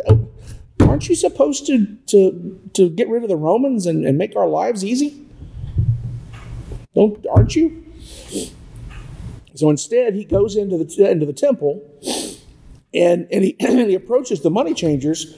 Aren't 0.80 1.08
you 1.08 1.14
supposed 1.14 1.66
to, 1.66 1.86
to, 2.06 2.60
to 2.72 2.88
get 2.88 3.08
rid 3.10 3.22
of 3.22 3.28
the 3.28 3.36
Romans 3.36 3.84
and, 3.84 4.06
and 4.06 4.16
make 4.16 4.34
our 4.36 4.48
lives 4.48 4.82
easy? 4.82 5.26
Don't, 6.94 7.26
aren't 7.30 7.54
you? 7.54 7.83
So 9.54 9.70
instead, 9.70 10.14
he 10.14 10.24
goes 10.24 10.56
into 10.56 10.76
the, 10.76 11.10
into 11.10 11.26
the 11.26 11.32
temple 11.32 11.82
and, 12.94 13.26
and, 13.30 13.44
he, 13.44 13.56
and 13.60 13.90
he 13.90 13.94
approaches 13.94 14.40
the 14.40 14.50
money 14.50 14.72
changers 14.74 15.34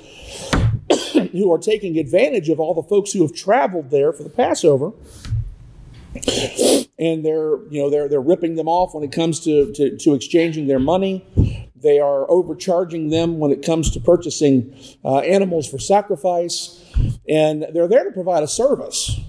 who 1.32 1.52
are 1.52 1.58
taking 1.58 1.98
advantage 1.98 2.48
of 2.48 2.60
all 2.60 2.74
the 2.74 2.82
folks 2.82 3.12
who 3.12 3.22
have 3.22 3.34
traveled 3.34 3.90
there 3.90 4.12
for 4.12 4.22
the 4.22 4.28
Passover. 4.28 4.92
And 6.98 7.26
they're 7.26 7.58
you 7.68 7.82
know 7.82 7.90
they're 7.90 8.08
they're 8.08 8.22
ripping 8.22 8.54
them 8.54 8.68
off 8.68 8.94
when 8.94 9.04
it 9.04 9.12
comes 9.12 9.40
to, 9.40 9.70
to, 9.74 9.98
to 9.98 10.14
exchanging 10.14 10.66
their 10.66 10.78
money. 10.78 11.68
They 11.76 12.00
are 12.00 12.28
overcharging 12.30 13.10
them 13.10 13.38
when 13.38 13.52
it 13.52 13.62
comes 13.62 13.90
to 13.90 14.00
purchasing 14.00 14.74
uh, 15.04 15.18
animals 15.18 15.68
for 15.68 15.78
sacrifice, 15.78 16.82
and 17.28 17.66
they're 17.74 17.86
there 17.86 18.04
to 18.04 18.12
provide 18.12 18.42
a 18.42 18.48
service, 18.48 19.20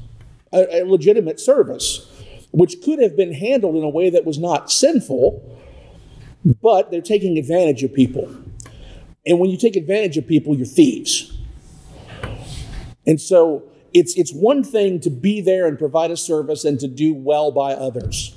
a, 0.54 0.82
a 0.82 0.86
legitimate 0.86 1.42
service, 1.42 2.10
which 2.52 2.82
could 2.84 3.00
have 3.00 3.16
been 3.16 3.34
handled 3.34 3.76
in 3.76 3.84
a 3.84 3.90
way 3.90 4.10
that 4.10 4.26
was 4.26 4.38
not 4.38 4.72
sinful, 4.72 5.58
but 6.62 6.92
they're 6.92 7.02
taking 7.02 7.38
advantage 7.38 7.84
of 7.84 7.94
people. 7.94 8.34
And 9.26 9.40
when 9.40 9.50
you 9.50 9.58
take 9.58 9.76
advantage 9.76 10.18
of 10.18 10.26
people, 10.26 10.56
you're 10.56 10.66
thieves. 10.66 11.38
And 13.06 13.20
so 13.20 13.64
it's, 13.94 14.18
it's 14.18 14.34
one 14.34 14.64
thing 14.64 15.00
to 15.02 15.10
be 15.10 15.42
there 15.42 15.68
and 15.68 15.78
provide 15.78 16.12
a 16.12 16.18
service 16.18 16.64
and 16.64 16.80
to 16.80 16.88
do 16.88 17.14
well 17.14 17.52
by 17.52 17.74
others. 17.74 18.36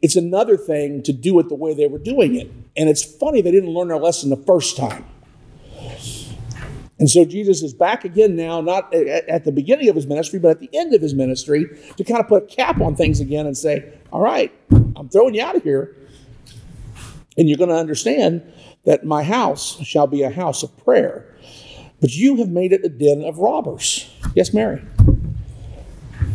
It's 0.00 0.16
another 0.16 0.56
thing 0.56 1.02
to 1.04 1.12
do 1.12 1.38
it 1.38 1.48
the 1.48 1.54
way 1.54 1.74
they 1.74 1.86
were 1.86 1.98
doing 1.98 2.36
it. 2.36 2.50
And 2.76 2.88
it's 2.88 3.04
funny 3.04 3.40
they 3.40 3.50
didn't 3.50 3.70
learn 3.70 3.88
their 3.88 3.98
lesson 3.98 4.30
the 4.30 4.36
first 4.36 4.76
time. 4.76 5.04
And 6.98 7.08
so 7.08 7.24
Jesus 7.24 7.62
is 7.62 7.72
back 7.72 8.04
again 8.04 8.34
now, 8.34 8.60
not 8.60 8.92
at 8.92 9.44
the 9.44 9.52
beginning 9.52 9.88
of 9.88 9.94
his 9.94 10.06
ministry, 10.06 10.38
but 10.38 10.50
at 10.50 10.60
the 10.60 10.70
end 10.72 10.94
of 10.94 11.00
his 11.00 11.14
ministry, 11.14 11.66
to 11.96 12.04
kind 12.04 12.20
of 12.20 12.26
put 12.26 12.42
a 12.42 12.46
cap 12.46 12.80
on 12.80 12.96
things 12.96 13.20
again 13.20 13.46
and 13.46 13.56
say, 13.56 13.92
All 14.12 14.20
right, 14.20 14.52
I'm 14.70 15.08
throwing 15.08 15.34
you 15.34 15.42
out 15.42 15.54
of 15.54 15.62
here. 15.62 15.96
And 17.36 17.48
you're 17.48 17.58
going 17.58 17.70
to 17.70 17.76
understand 17.76 18.42
that 18.84 19.04
my 19.04 19.22
house 19.22 19.80
shall 19.84 20.08
be 20.08 20.22
a 20.22 20.30
house 20.30 20.64
of 20.64 20.76
prayer 20.84 21.38
but 22.00 22.14
you 22.14 22.36
have 22.36 22.48
made 22.48 22.72
it 22.72 22.84
a 22.84 22.88
den 22.88 23.22
of 23.24 23.38
robbers. 23.38 24.10
Yes, 24.34 24.52
Mary. 24.54 24.82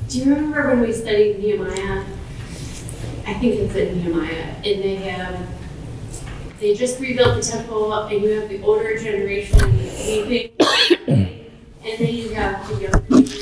Do 0.09 0.19
you 0.19 0.35
remember 0.35 0.67
when 0.69 0.81
we 0.81 0.91
studied 0.91 1.39
Nehemiah? 1.39 2.03
I 3.25 3.33
think 3.35 3.55
it's 3.55 3.75
in 3.75 4.03
Nehemiah, 4.03 4.55
and 4.57 4.63
they 4.63 4.95
have 4.95 5.47
they 6.59 6.75
just 6.75 6.99
rebuilt 6.99 7.35
the 7.35 7.41
temple, 7.41 7.93
and 7.93 8.21
you 8.21 8.29
have 8.39 8.49
the 8.49 8.61
older 8.61 8.97
generation 8.97 9.57
and 11.85 11.99
then 11.99 12.15
you 12.15 12.29
have 12.29 12.67
the 12.67 13.33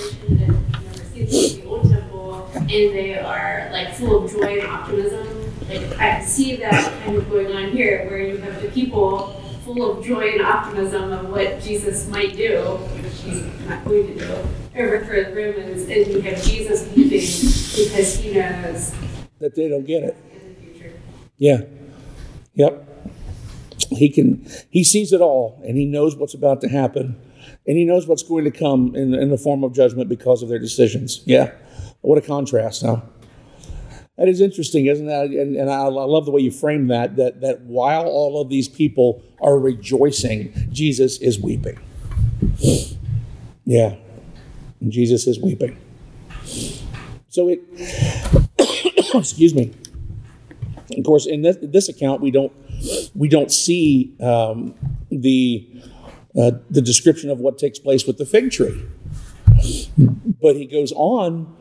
seen 1.31 1.61
the 1.61 1.67
old 1.67 1.89
temple, 1.89 2.49
and 2.53 2.69
they 2.69 3.17
are 3.17 3.69
like 3.71 3.93
full 3.93 4.25
of 4.25 4.31
joy 4.31 4.59
and 4.59 4.67
optimism. 4.67 5.27
Like 5.69 5.97
I 5.99 6.23
see 6.23 6.57
that 6.57 7.03
kind 7.03 7.17
of 7.17 7.29
going 7.29 7.55
on 7.55 7.71
here, 7.71 8.05
where 8.09 8.21
you 8.21 8.37
have 8.37 8.61
the 8.61 8.69
people 8.69 9.41
full 9.63 9.91
of 9.91 10.05
joy 10.05 10.31
and 10.31 10.41
optimism 10.41 11.11
of 11.11 11.29
what 11.29 11.61
Jesus 11.61 12.07
might 12.09 12.35
do, 12.35 12.57
which 13.01 13.21
he's 13.21 13.43
not 13.67 13.85
going 13.85 14.07
to 14.07 14.15
do, 14.15 14.47
over 14.75 15.05
for 15.05 15.23
the 15.23 15.33
Romans, 15.35 15.83
and 15.83 16.07
you 16.07 16.21
have 16.21 16.43
Jesus 16.43 16.87
weeping 16.95 17.09
because 17.09 18.17
he 18.17 18.33
knows 18.33 18.93
that 19.39 19.55
they 19.55 19.69
don't 19.69 19.85
get 19.85 20.03
it. 20.03 20.17
Yeah. 21.37 21.61
Yep. 22.55 22.90
He 23.91 24.09
can 24.09 24.45
he 24.69 24.83
sees 24.83 25.13
it 25.13 25.21
all 25.21 25.61
and 25.65 25.77
he 25.77 25.85
knows 25.85 26.15
what's 26.15 26.33
about 26.33 26.61
to 26.61 26.69
happen. 26.69 27.19
And 27.67 27.77
he 27.77 27.85
knows 27.85 28.07
what's 28.07 28.23
going 28.23 28.45
to 28.45 28.51
come 28.51 28.95
in, 28.95 29.13
in 29.13 29.29
the 29.29 29.37
form 29.37 29.63
of 29.63 29.73
judgment 29.73 30.09
because 30.09 30.41
of 30.41 30.49
their 30.49 30.59
decisions. 30.59 31.21
Yeah. 31.25 31.51
What 32.01 32.17
a 32.17 32.21
contrast, 32.21 32.83
huh? 32.83 33.01
That 34.17 34.27
is 34.27 34.41
interesting, 34.41 34.85
isn't 34.85 35.07
that? 35.07 35.25
And, 35.25 35.55
and 35.55 35.69
I, 35.69 35.83
I, 35.83 35.87
love 35.87 36.25
the 36.25 36.31
way 36.31 36.41
you 36.41 36.51
frame 36.51 36.87
that, 36.87 37.15
that, 37.15 37.41
that 37.41 37.61
while 37.61 38.05
all 38.05 38.41
of 38.41 38.49
these 38.49 38.67
people 38.67 39.23
are 39.41 39.57
rejoicing, 39.57 40.53
Jesus 40.71 41.17
is 41.19 41.39
weeping. 41.39 41.79
Yeah, 43.65 43.95
and 44.79 44.91
Jesus 44.91 45.27
is 45.27 45.39
weeping. 45.39 45.77
So 47.29 47.47
it, 47.47 47.61
excuse 49.15 49.55
me. 49.55 49.73
Of 50.97 51.05
course, 51.05 51.25
in 51.25 51.41
this, 51.41 51.57
this, 51.61 51.87
account, 51.87 52.21
we 52.21 52.31
don't 52.31 52.51
we 53.13 53.27
don't 53.27 53.51
see 53.51 54.15
um, 54.19 54.75
the 55.09 55.67
uh, 56.37 56.51
the 56.69 56.81
description 56.81 57.29
of 57.29 57.39
what 57.39 57.57
takes 57.57 57.77
place 57.77 58.07
with 58.07 58.17
the 58.17 58.25
fig 58.25 58.51
tree, 58.51 58.85
but 60.41 60.55
he 60.55 60.65
goes 60.65 60.93
on 60.93 61.53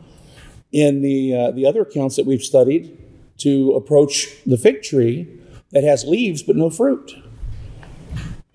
in 0.71 1.01
the, 1.01 1.35
uh, 1.35 1.51
the 1.51 1.65
other 1.65 1.81
accounts 1.81 2.15
that 2.15 2.25
we've 2.25 2.41
studied 2.41 2.97
to 3.37 3.73
approach 3.73 4.41
the 4.45 4.57
fig 4.57 4.81
tree 4.81 5.27
that 5.71 5.83
has 5.83 6.05
leaves 6.05 6.41
but 6.41 6.55
no 6.55 6.69
fruit, 6.69 7.13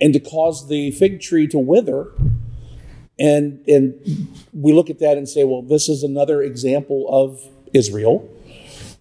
and 0.01 0.15
to 0.15 0.21
cause 0.21 0.69
the 0.69 0.91
fig 0.93 1.21
tree 1.21 1.47
to 1.47 1.59
wither. 1.59 2.09
And, 3.19 3.63
and 3.67 3.95
we 4.53 4.73
look 4.73 4.91
at 4.91 4.99
that 5.01 5.19
and 5.19 5.29
say, 5.29 5.45
well, 5.45 5.63
this 5.63 5.89
is 5.89 6.03
another 6.03 6.43
example 6.43 7.07
of 7.11 7.41
Israel. 7.75 8.27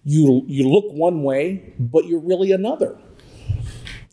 You, 0.04 0.44
you 0.46 0.68
look 0.68 0.84
one 0.92 1.22
way, 1.22 1.74
but 1.78 2.06
you're 2.06 2.20
really 2.20 2.52
another. 2.52 2.98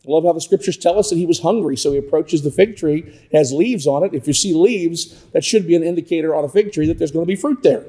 I 0.06 0.10
love 0.10 0.24
how 0.24 0.32
the 0.32 0.40
scriptures 0.40 0.76
tell 0.76 0.98
us 0.98 1.08
that 1.08 1.16
he 1.16 1.24
was 1.24 1.40
hungry, 1.40 1.76
so 1.76 1.92
he 1.92 1.98
approaches 1.98 2.42
the 2.42 2.50
fig 2.50 2.76
tree, 2.76 3.18
has 3.32 3.52
leaves 3.52 3.86
on 3.86 4.02
it. 4.02 4.12
If 4.12 4.26
you 4.26 4.34
see 4.34 4.52
leaves, 4.52 5.24
that 5.32 5.42
should 5.42 5.66
be 5.66 5.74
an 5.74 5.82
indicator 5.82 6.34
on 6.34 6.44
a 6.44 6.48
fig 6.48 6.72
tree 6.72 6.86
that 6.88 6.98
there's 6.98 7.10
going 7.10 7.24
to 7.24 7.28
be 7.28 7.36
fruit 7.36 7.62
there. 7.62 7.86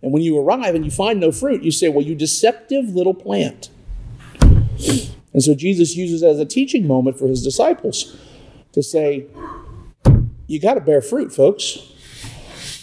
And 0.00 0.12
when 0.12 0.22
you 0.22 0.38
arrive 0.38 0.76
and 0.76 0.84
you 0.84 0.92
find 0.92 1.18
no 1.18 1.32
fruit, 1.32 1.62
you 1.62 1.72
say, 1.72 1.88
Well, 1.88 2.04
you 2.04 2.14
deceptive 2.14 2.90
little 2.90 3.14
plant. 3.14 3.70
And 5.32 5.42
so 5.42 5.54
Jesus 5.54 5.96
uses 5.96 6.22
as 6.22 6.38
a 6.38 6.44
teaching 6.44 6.86
moment 6.86 7.18
for 7.18 7.26
his 7.26 7.42
disciples 7.42 8.16
to 8.72 8.82
say, 8.82 9.26
You 10.46 10.60
got 10.60 10.74
to 10.74 10.80
bear 10.80 11.02
fruit, 11.02 11.34
folks. 11.34 11.92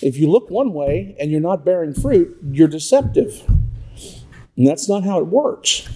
If 0.01 0.17
you 0.17 0.29
look 0.29 0.49
one 0.49 0.73
way 0.73 1.15
and 1.19 1.31
you're 1.31 1.39
not 1.39 1.63
bearing 1.63 1.93
fruit, 1.93 2.37
you're 2.51 2.67
deceptive. 2.67 3.43
And 4.57 4.67
that's 4.67 4.89
not 4.89 5.05
how 5.05 5.19
it 5.19 5.27
works 5.27 5.87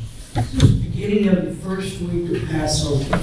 beginning 0.97 1.27
of 1.27 1.45
the 1.45 1.53
first 1.63 2.01
week 2.01 2.41
of 2.41 2.49
Passover. 2.49 3.17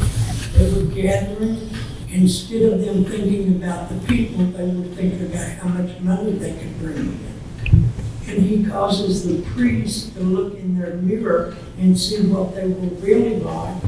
They 0.57 0.73
were 0.73 0.95
gathering. 0.95 1.69
Instead 2.09 2.73
of 2.73 2.81
them 2.81 3.05
thinking 3.05 3.57
about 3.57 3.89
the 3.89 3.99
people, 4.07 4.45
they 4.45 4.65
were 4.65 4.85
thinking 4.95 5.27
about 5.27 5.51
how 5.59 5.69
much 5.71 5.99
money 5.99 6.31
they 6.33 6.53
could 6.53 6.79
bring 6.79 6.97
in. 6.99 7.91
And 8.29 8.43
he 8.45 8.65
causes 8.65 9.27
the 9.27 9.43
priests 9.51 10.11
to 10.11 10.21
look 10.21 10.57
in 10.57 10.79
their 10.79 10.95
mirror 10.99 11.57
and 11.77 11.99
see 11.99 12.25
what 12.29 12.55
they 12.55 12.69
were 12.69 12.95
really 13.01 13.41
like. 13.41 13.83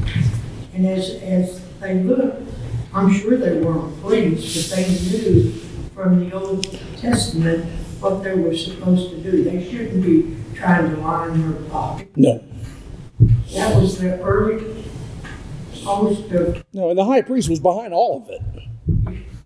And 0.73 0.85
as, 0.85 1.11
as 1.23 1.61
they 1.79 2.03
looked, 2.03 2.45
I'm 2.93 3.09
sure 3.13 3.37
they 3.37 3.61
weren't 3.61 4.01
pleased, 4.01 4.69
but 4.69 4.75
they 4.75 4.89
knew 5.17 5.51
from 5.95 6.29
the 6.29 6.35
Old 6.35 6.65
Testament 6.97 7.63
what 8.01 8.21
they 8.21 8.35
were 8.35 8.53
supposed 8.53 9.11
to 9.11 9.21
do. 9.21 9.45
They 9.45 9.63
shouldn't 9.63 10.03
be 10.03 10.35
trying 10.55 10.93
to 10.93 10.97
line 10.97 11.39
their 11.39 11.69
pocket. 11.69 12.09
No. 12.17 12.46
That 13.57 13.75
was 13.81 13.97
the 13.97 14.19
early, 14.21 14.83
almost 15.85 16.29
the, 16.29 16.63
No, 16.73 16.89
and 16.89 16.97
the 16.97 17.05
high 17.05 17.21
priest 17.23 17.49
was 17.49 17.59
behind 17.59 17.93
all 17.93 18.23
of 18.23 18.29
it. 18.29 18.41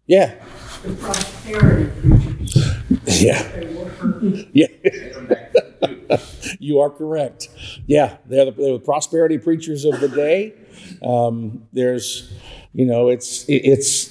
Yeah. 0.06 0.36
the 0.84 0.94
prosperity 0.96 1.90
preachers. 2.02 3.22
Yeah. 3.22 3.42
They 3.52 3.74
were 3.74 4.46
Yeah. 4.52 4.68
Come 5.14 5.28
back 5.28 5.54
to 5.54 5.62
the- 6.10 6.22
You 6.60 6.80
are 6.80 6.90
correct. 6.90 7.48
Yeah, 7.88 8.18
they're 8.26 8.46
the, 8.46 8.52
they're 8.52 8.74
the 8.74 8.80
prosperity 8.80 9.38
preachers 9.38 9.86
of 9.86 10.00
the 10.02 10.10
day. 10.10 10.54
Um, 11.02 11.64
there's, 11.72 12.32
you 12.74 12.86
know, 12.86 13.08
it's 13.10 13.46
it, 13.46 13.62
it's 13.64 14.08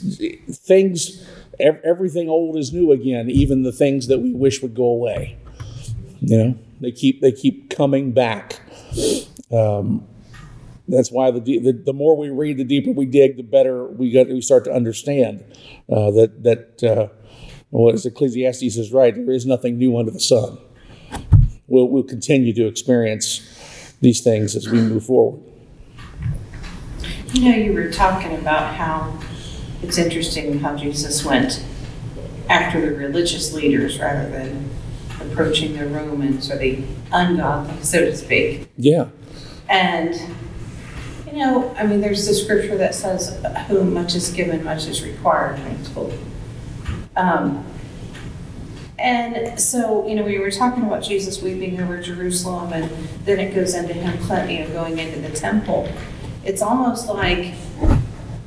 things. 0.66 1.26
ev- 1.58 1.80
Everything 1.84 2.28
old 2.30 2.56
is 2.56 2.72
new 2.72 2.90
again. 2.92 3.28
Even 3.30 3.62
the 3.64 3.72
things 3.72 4.06
that 4.06 4.20
we 4.20 4.32
wish 4.32 4.62
would 4.62 4.74
go 4.74 4.84
away. 4.86 5.36
You 6.20 6.38
know, 6.38 6.58
they 6.80 6.90
keep 6.92 7.20
they 7.20 7.32
keep 7.32 7.68
coming 7.68 8.12
back. 8.12 8.60
Um, 9.52 10.06
that's 10.88 11.10
why 11.10 11.30
the, 11.30 11.40
the 11.40 11.72
the 11.72 11.92
more 11.92 12.16
we 12.16 12.30
read, 12.30 12.58
the 12.58 12.64
deeper 12.64 12.90
we 12.90 13.06
dig, 13.06 13.36
the 13.36 13.42
better 13.42 13.86
we 13.86 14.10
get. 14.10 14.28
We 14.28 14.40
start 14.40 14.64
to 14.64 14.72
understand 14.72 15.44
uh, 15.88 16.10
that 16.12 16.42
that 16.42 16.82
uh, 16.82 17.08
what 17.70 17.94
is 17.94 18.04
Ecclesiastes 18.06 18.76
is 18.76 18.92
right. 18.92 19.14
There 19.14 19.34
is 19.34 19.46
nothing 19.46 19.78
new 19.78 19.96
under 19.96 20.10
the 20.10 20.20
sun 20.20 20.58
we'll, 21.70 21.88
we'll 21.88 22.02
continue 22.02 22.52
to 22.52 22.66
experience 22.66 23.40
these 24.02 24.20
things 24.20 24.54
as 24.54 24.68
we 24.68 24.80
move 24.80 25.06
forward. 25.06 25.40
You 27.32 27.50
know, 27.50 27.56
you 27.56 27.72
were 27.72 27.90
talking 27.90 28.34
about 28.36 28.74
how 28.74 29.18
it's 29.82 29.96
interesting 29.96 30.58
how 30.58 30.76
Jesus 30.76 31.24
went 31.24 31.64
after 32.48 32.80
the 32.80 32.94
religious 32.94 33.54
leaders 33.54 33.98
rather 33.98 34.28
than 34.28 34.68
approaching 35.20 35.76
the 35.78 35.86
Romans 35.86 36.50
or 36.50 36.58
the 36.58 36.82
ungodly, 37.12 37.82
so 37.82 38.00
to 38.00 38.16
speak. 38.16 38.68
Yeah, 38.76 39.08
And, 39.70 40.14
you 41.26 41.38
know, 41.38 41.72
I 41.78 41.86
mean, 41.86 42.00
there's 42.00 42.26
the 42.26 42.34
scripture 42.34 42.76
that 42.76 42.94
says, 42.94 43.40
whom 43.68 43.94
much 43.94 44.16
is 44.16 44.30
given, 44.32 44.64
much 44.64 44.86
is 44.86 45.04
required. 45.04 45.60
Um, 47.16 47.64
and 48.98 49.58
so, 49.58 50.06
you 50.06 50.16
know, 50.16 50.24
we 50.24 50.38
were 50.38 50.50
talking 50.50 50.84
about 50.84 51.02
Jesus 51.04 51.40
weeping 51.40 51.80
over 51.80 52.02
Jerusalem, 52.02 52.72
and 52.72 52.90
then 53.24 53.38
it 53.38 53.54
goes 53.54 53.74
into 53.74 53.94
him, 53.94 54.50
you 54.50 54.58
know, 54.58 54.70
going 54.72 54.98
into 54.98 55.20
the 55.20 55.30
temple. 55.30 55.88
It's 56.44 56.60
almost 56.60 57.08
like, 57.08 57.54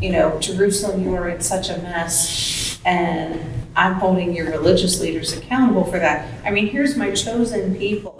you 0.01 0.12
know, 0.12 0.38
Jerusalem, 0.39 1.03
you 1.03 1.15
are 1.15 1.29
in 1.29 1.39
such 1.41 1.69
a 1.69 1.77
mess, 1.77 2.79
and 2.86 3.39
I'm 3.75 3.93
holding 3.93 4.36
your 4.36 4.51
religious 4.51 4.99
leaders 4.99 5.36
accountable 5.36 5.86
for 5.86 5.99
that. 5.99 6.27
I 6.45 6.51
mean, 6.51 6.67
here's 6.67 6.97
my 6.97 7.12
chosen 7.12 7.75
people 7.75 8.17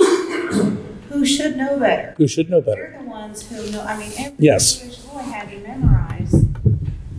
who 1.23 1.27
should 1.29 1.55
know 1.55 1.79
better. 1.79 2.13
who 2.17 2.27
should 2.27 2.49
know 2.49 2.59
better? 2.59 2.89
They're 2.91 3.01
the 3.01 3.09
ones 3.09 3.47
who 3.47 3.71
know, 3.71 3.81
I 3.81 3.97
mean, 3.97 4.12
every 4.17 4.36
Yes. 4.39 4.75
Jewish 4.81 4.97
boy 4.97 5.19
had 5.19 5.49
to 5.51 5.57
memorize 5.59 6.31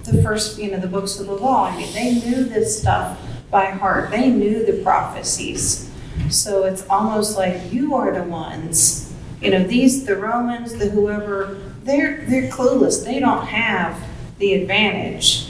the 0.04 0.22
first, 0.22 0.58
you 0.58 0.70
know, 0.70 0.78
the 0.78 0.86
books 0.88 1.18
of 1.18 1.26
the 1.26 1.32
law. 1.32 1.64
I 1.70 1.76
mean, 1.78 1.90
they 1.94 2.12
knew 2.20 2.44
this 2.44 2.78
stuff 2.78 3.18
by 3.50 3.70
heart. 3.70 4.10
They 4.10 4.28
knew 4.28 4.62
the 4.66 4.82
prophecies. 4.82 5.90
So 6.28 6.64
it's 6.64 6.86
almost 6.90 7.38
like 7.38 7.72
you 7.72 7.94
are 7.94 8.12
the 8.12 8.24
ones, 8.24 9.10
you 9.40 9.50
know, 9.50 9.64
these, 9.64 10.04
the 10.04 10.16
Romans, 10.16 10.74
the 10.74 10.90
whoever, 10.90 11.58
they're, 11.82 12.26
they're 12.26 12.50
clueless. 12.50 13.06
They 13.06 13.20
don't 13.20 13.46
have 13.46 13.98
the 14.38 14.52
advantage 14.52 15.48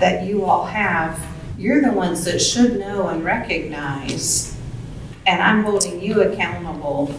that 0.00 0.26
you 0.26 0.44
all 0.44 0.66
have. 0.66 1.24
You're 1.56 1.80
the 1.80 1.92
ones 1.92 2.26
that 2.26 2.40
should 2.40 2.78
know 2.78 3.08
and 3.08 3.24
recognize. 3.24 4.54
And 5.26 5.40
I'm 5.42 5.64
holding 5.64 6.02
you 6.02 6.20
accountable 6.20 7.14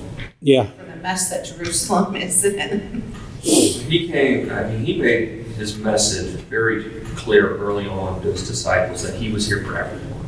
Yeah, 0.47 0.67
for 0.67 0.85
the 0.85 0.95
mess 0.95 1.29
that 1.29 1.45
Jerusalem 1.45 2.15
is 2.27 2.45
in. 2.45 3.03
He 3.41 4.07
came, 4.07 4.49
I 4.49 4.63
mean, 4.63 4.85
he 4.85 4.97
made 4.97 5.43
his 5.57 5.77
message 5.77 6.39
very 6.43 7.01
clear 7.17 7.57
early 7.57 7.85
on 7.85 8.21
to 8.21 8.31
his 8.31 8.47
disciples 8.47 9.03
that 9.03 9.15
he 9.15 9.29
was 9.29 9.45
here 9.45 9.61
for 9.65 9.77
everyone. 9.77 10.23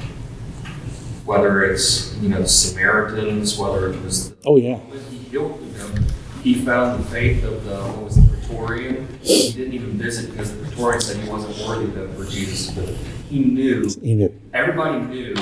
Whether 1.23 1.63
it's, 1.63 2.17
you 2.17 2.27
know, 2.27 2.41
the 2.41 2.49
Samaritans, 2.49 3.57
whether 3.57 3.93
it 3.93 4.01
was 4.03 4.35
oh 4.45 4.57
yeah, 4.57 4.79
when 4.79 4.99
he 5.09 5.19
healed 5.29 5.73
them, 5.75 6.05
he 6.43 6.53
found 6.53 7.01
the 7.01 7.07
faith 7.07 7.45
of 7.45 7.63
the, 7.63 7.77
what 7.77 8.03
was 8.03 8.15
the 8.17 8.27
Praetorian. 8.27 9.07
He 9.21 9.53
didn't 9.53 9.73
even 9.73 9.97
visit 9.97 10.31
because 10.31 10.53
the 10.53 10.61
Praetorian 10.65 10.99
said 10.99 11.15
he 11.15 11.29
wasn't 11.29 11.65
worthy 11.65 11.97
of 11.97 12.13
for 12.17 12.25
Jesus. 12.25 12.71
But 12.71 12.89
he 13.29 13.39
knew, 13.39 13.89
he 14.01 14.15
knew. 14.15 14.37
everybody 14.53 14.99
knew 14.99 15.33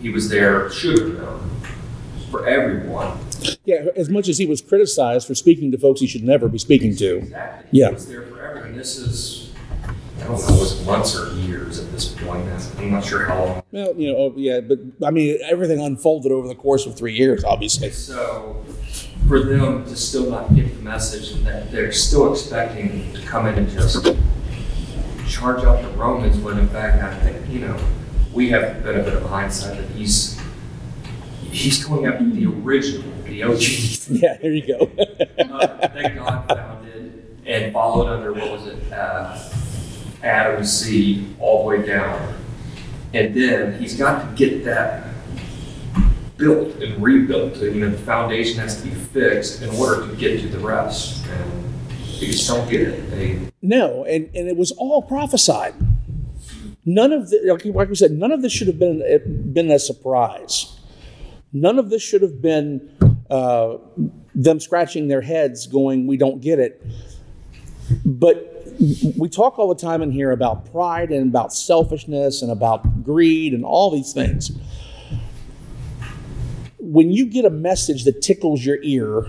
he 0.00 0.10
was 0.10 0.28
there, 0.28 0.70
should 0.70 1.00
have 1.00 1.18
known, 1.18 1.50
for 2.30 2.46
everyone. 2.46 3.18
Yeah, 3.64 3.86
as 3.96 4.08
much 4.08 4.28
as 4.28 4.38
he 4.38 4.46
was 4.46 4.60
criticized 4.60 5.26
for 5.26 5.34
speaking 5.34 5.70
to 5.72 5.78
folks 5.78 6.00
he 6.00 6.06
should 6.06 6.24
never 6.24 6.48
be 6.48 6.58
speaking 6.58 6.94
to. 6.96 7.18
Exactly. 7.18 7.68
Yeah. 7.72 7.88
He 7.88 7.94
was 7.94 8.08
there 8.08 8.22
for 8.22 8.40
everyone. 8.40 8.76
This 8.76 8.96
is, 8.96 9.52
I 9.84 10.24
don't 10.24 10.30
know, 10.30 10.58
was 10.58 10.84
months 10.86 11.16
or 11.16 11.32
years 11.34 11.78
at 11.78 11.90
this 11.92 12.08
point? 12.08 12.48
I'm 12.78 12.90
not 12.90 13.04
sure 13.04 13.24
how 13.26 13.44
long. 13.44 13.62
Well, 13.72 13.94
you 13.94 14.12
know, 14.12 14.18
oh, 14.18 14.34
yeah, 14.36 14.60
but 14.60 14.78
I 15.04 15.10
mean, 15.10 15.38
everything 15.44 15.80
unfolded 15.80 16.32
over 16.32 16.48
the 16.48 16.54
course 16.54 16.86
of 16.86 16.96
three 16.96 17.14
years, 17.14 17.44
obviously. 17.44 17.90
So 17.90 18.64
for 19.28 19.40
them 19.40 19.84
to 19.84 19.96
still 19.96 20.30
not 20.30 20.54
get 20.54 20.74
the 20.74 20.82
message 20.82 21.32
and 21.32 21.46
that 21.46 21.70
they're 21.70 21.92
still 21.92 22.32
expecting 22.32 23.12
to 23.12 23.22
come 23.22 23.46
in 23.46 23.54
and 23.54 23.70
just 23.70 24.04
charge 25.28 25.62
out 25.64 25.82
the 25.82 25.88
Romans 25.90 26.36
when 26.38 26.58
in 26.58 26.68
fact 26.68 27.02
I 27.02 27.14
think, 27.20 27.48
you 27.48 27.60
know, 27.60 27.78
we 28.32 28.48
have 28.50 28.76
the 28.76 28.92
benefit 28.92 29.14
of 29.14 29.22
hindsight 29.22 29.76
that 29.76 29.88
he's 29.90 30.40
he's 31.50 31.84
going 31.84 32.06
after 32.06 32.28
the 32.28 32.46
original, 32.46 33.09
the 33.40 34.08
Yeah, 34.22 34.36
there 34.40 34.52
you 34.52 34.66
go. 34.66 34.78
uh, 35.38 36.08
God 36.14 36.48
founded 36.48 37.40
and 37.46 37.72
followed 37.72 38.08
under 38.08 38.32
what 38.32 38.50
was 38.50 38.66
it, 38.66 38.92
uh, 38.92 39.38
Adam's 40.22 40.72
seed 40.72 41.36
all 41.38 41.62
the 41.62 41.78
way 41.78 41.86
down. 41.86 42.34
And 43.12 43.34
then 43.34 43.80
he's 43.80 43.96
got 43.96 44.22
to 44.22 44.36
get 44.36 44.64
that 44.64 45.08
built 46.36 46.76
and 46.76 47.02
rebuilt. 47.02 47.56
You 47.56 47.72
know, 47.74 47.90
the 47.90 47.98
foundation 47.98 48.58
has 48.60 48.80
to 48.80 48.88
be 48.88 48.94
fixed 48.94 49.62
in 49.62 49.70
order 49.70 50.06
to 50.06 50.16
get 50.16 50.40
to 50.40 50.48
the 50.48 50.58
rest. 50.58 51.26
And 51.26 51.72
you 52.20 52.28
just 52.28 52.48
don't 52.48 52.68
get 52.68 52.82
it. 52.82 53.10
They, 53.10 53.50
no, 53.62 54.04
and, 54.04 54.30
and 54.34 54.48
it 54.48 54.56
was 54.56 54.72
all 54.72 55.02
prophesied. 55.02 55.74
None 56.84 57.12
of 57.12 57.30
the, 57.30 57.40
like 57.46 57.64
like 57.66 57.88
we 57.88 57.94
said, 57.94 58.12
none 58.12 58.32
of 58.32 58.42
this 58.42 58.52
should 58.52 58.66
have 58.66 58.78
been 58.78 59.52
been 59.52 59.70
a 59.70 59.78
surprise. 59.78 60.78
None 61.52 61.78
of 61.78 61.90
this 61.90 62.02
should 62.02 62.22
have 62.22 62.40
been 62.40 62.90
uh, 63.30 63.78
them 64.34 64.60
scratching 64.60 65.08
their 65.08 65.20
heads, 65.20 65.66
going, 65.66 66.06
"We 66.06 66.16
don't 66.16 66.40
get 66.40 66.58
it." 66.58 66.84
But 68.04 68.50
we 69.16 69.28
talk 69.28 69.58
all 69.58 69.68
the 69.68 69.80
time 69.80 70.02
in 70.02 70.10
here 70.10 70.30
about 70.30 70.70
pride 70.70 71.10
and 71.10 71.28
about 71.28 71.52
selfishness 71.52 72.42
and 72.42 72.50
about 72.50 73.04
greed 73.04 73.52
and 73.52 73.64
all 73.64 73.90
these 73.90 74.12
things. 74.12 74.52
When 76.78 77.12
you 77.12 77.26
get 77.26 77.44
a 77.44 77.50
message 77.50 78.04
that 78.04 78.22
tickles 78.22 78.64
your 78.64 78.78
ear 78.82 79.26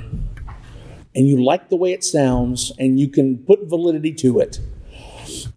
and 1.13 1.27
you 1.27 1.43
like 1.43 1.69
the 1.69 1.75
way 1.75 1.91
it 1.91 2.03
sounds 2.03 2.71
and 2.79 2.99
you 2.99 3.09
can 3.09 3.39
put 3.39 3.67
validity 3.67 4.13
to 4.13 4.39
it, 4.39 4.59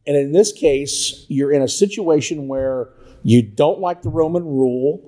and 0.07 0.17
in 0.17 0.33
this 0.33 0.53
case, 0.53 1.25
you're 1.29 1.53
in 1.53 1.63
a 1.63 1.69
situation 1.69 2.49
where 2.49 2.91
you 3.23 3.43
don't 3.43 3.81
like 3.81 4.03
the 4.03 4.11
Roman 4.11 4.45
rule. 4.45 5.01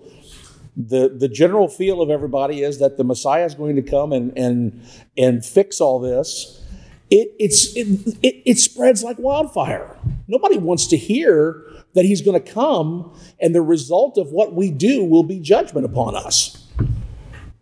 The, 0.77 1.09
the 1.09 1.29
general 1.29 1.69
feel 1.69 2.03
of 2.03 2.11
everybody 2.11 2.62
is 2.62 2.79
that 2.81 2.99
the 2.99 3.05
Messiah 3.05 3.47
is 3.47 3.55
going 3.55 3.77
to 3.77 3.83
come 3.83 4.12
and, 4.12 4.37
and, 4.37 4.83
and 5.17 5.45
fix 5.45 5.81
all 5.81 5.99
this. 5.99 6.62
It, 7.11 7.33
it's, 7.39 7.75
it, 7.75 7.87
it, 8.23 8.43
it 8.45 8.59
spreads 8.59 9.03
like 9.03 9.19
wildfire. 9.19 9.97
Nobody 10.29 10.59
wants 10.59 10.87
to 10.89 10.97
hear 10.97 11.62
that 11.95 12.05
he's 12.05 12.21
going 12.21 12.41
to 12.41 12.53
come 12.53 13.17
and 13.41 13.55
the 13.55 13.62
result 13.62 14.19
of 14.19 14.33
what 14.33 14.55
we 14.55 14.71
do 14.71 15.05
will 15.05 15.23
be 15.23 15.41
judgment 15.41 15.87
upon 15.87 16.15
us. 16.15 16.67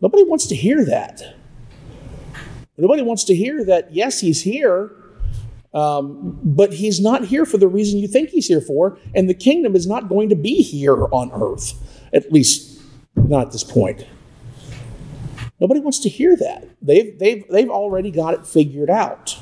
Nobody 0.01 0.25
wants 0.25 0.47
to 0.49 0.57
hear 0.57 0.85
that. 0.85 1.23
Nobody 2.77 3.03
wants 3.03 3.23
to 3.25 3.35
hear 3.37 3.65
that, 3.65 3.95
yes, 3.95 4.21
he's 4.21 4.43
here, 4.43 4.91
um, 5.73 6.41
but 6.43 6.73
he's 6.73 7.01
not 7.01 7.27
here 7.27 7.47
for 7.47 7.59
the 7.59 7.69
reason 7.69 8.01
you 8.01 8.09
think 8.09 8.31
he's 8.31 8.49
here 8.49 8.61
for, 8.61 8.99
and 9.15 9.31
the 9.31 9.35
kingdom 9.35 9.77
is 9.77 9.87
not 9.87 10.09
going 10.09 10.29
to 10.31 10.35
be 10.35 10.63
here 10.63 11.05
on 11.13 11.31
earth, 11.33 11.75
at 12.13 12.33
least 12.33 12.74
not 13.17 13.47
at 13.47 13.53
this 13.53 13.65
point. 13.65 14.07
Nobody 15.61 15.81
wants 15.81 15.99
to 16.01 16.09
hear 16.09 16.37
that. 16.37 16.69
They've, 16.83 17.19
they've, 17.19 17.47
they've 17.49 17.71
already 17.71 18.11
got 18.11 18.35
it 18.35 18.47
figured 18.47 18.91
out. 18.91 19.39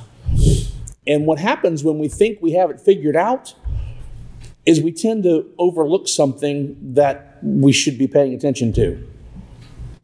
And 1.06 1.26
what 1.26 1.38
happens 1.38 1.82
when 1.82 1.98
we 1.98 2.08
think 2.08 2.38
we 2.40 2.52
have 2.52 2.70
it 2.70 2.80
figured 2.80 3.16
out 3.16 3.54
is 4.64 4.80
we 4.80 4.92
tend 4.92 5.24
to 5.24 5.50
overlook 5.58 6.06
something 6.06 6.76
that 6.94 7.38
we 7.42 7.72
should 7.72 7.98
be 7.98 8.06
paying 8.06 8.34
attention 8.34 8.72
to. 8.74 9.08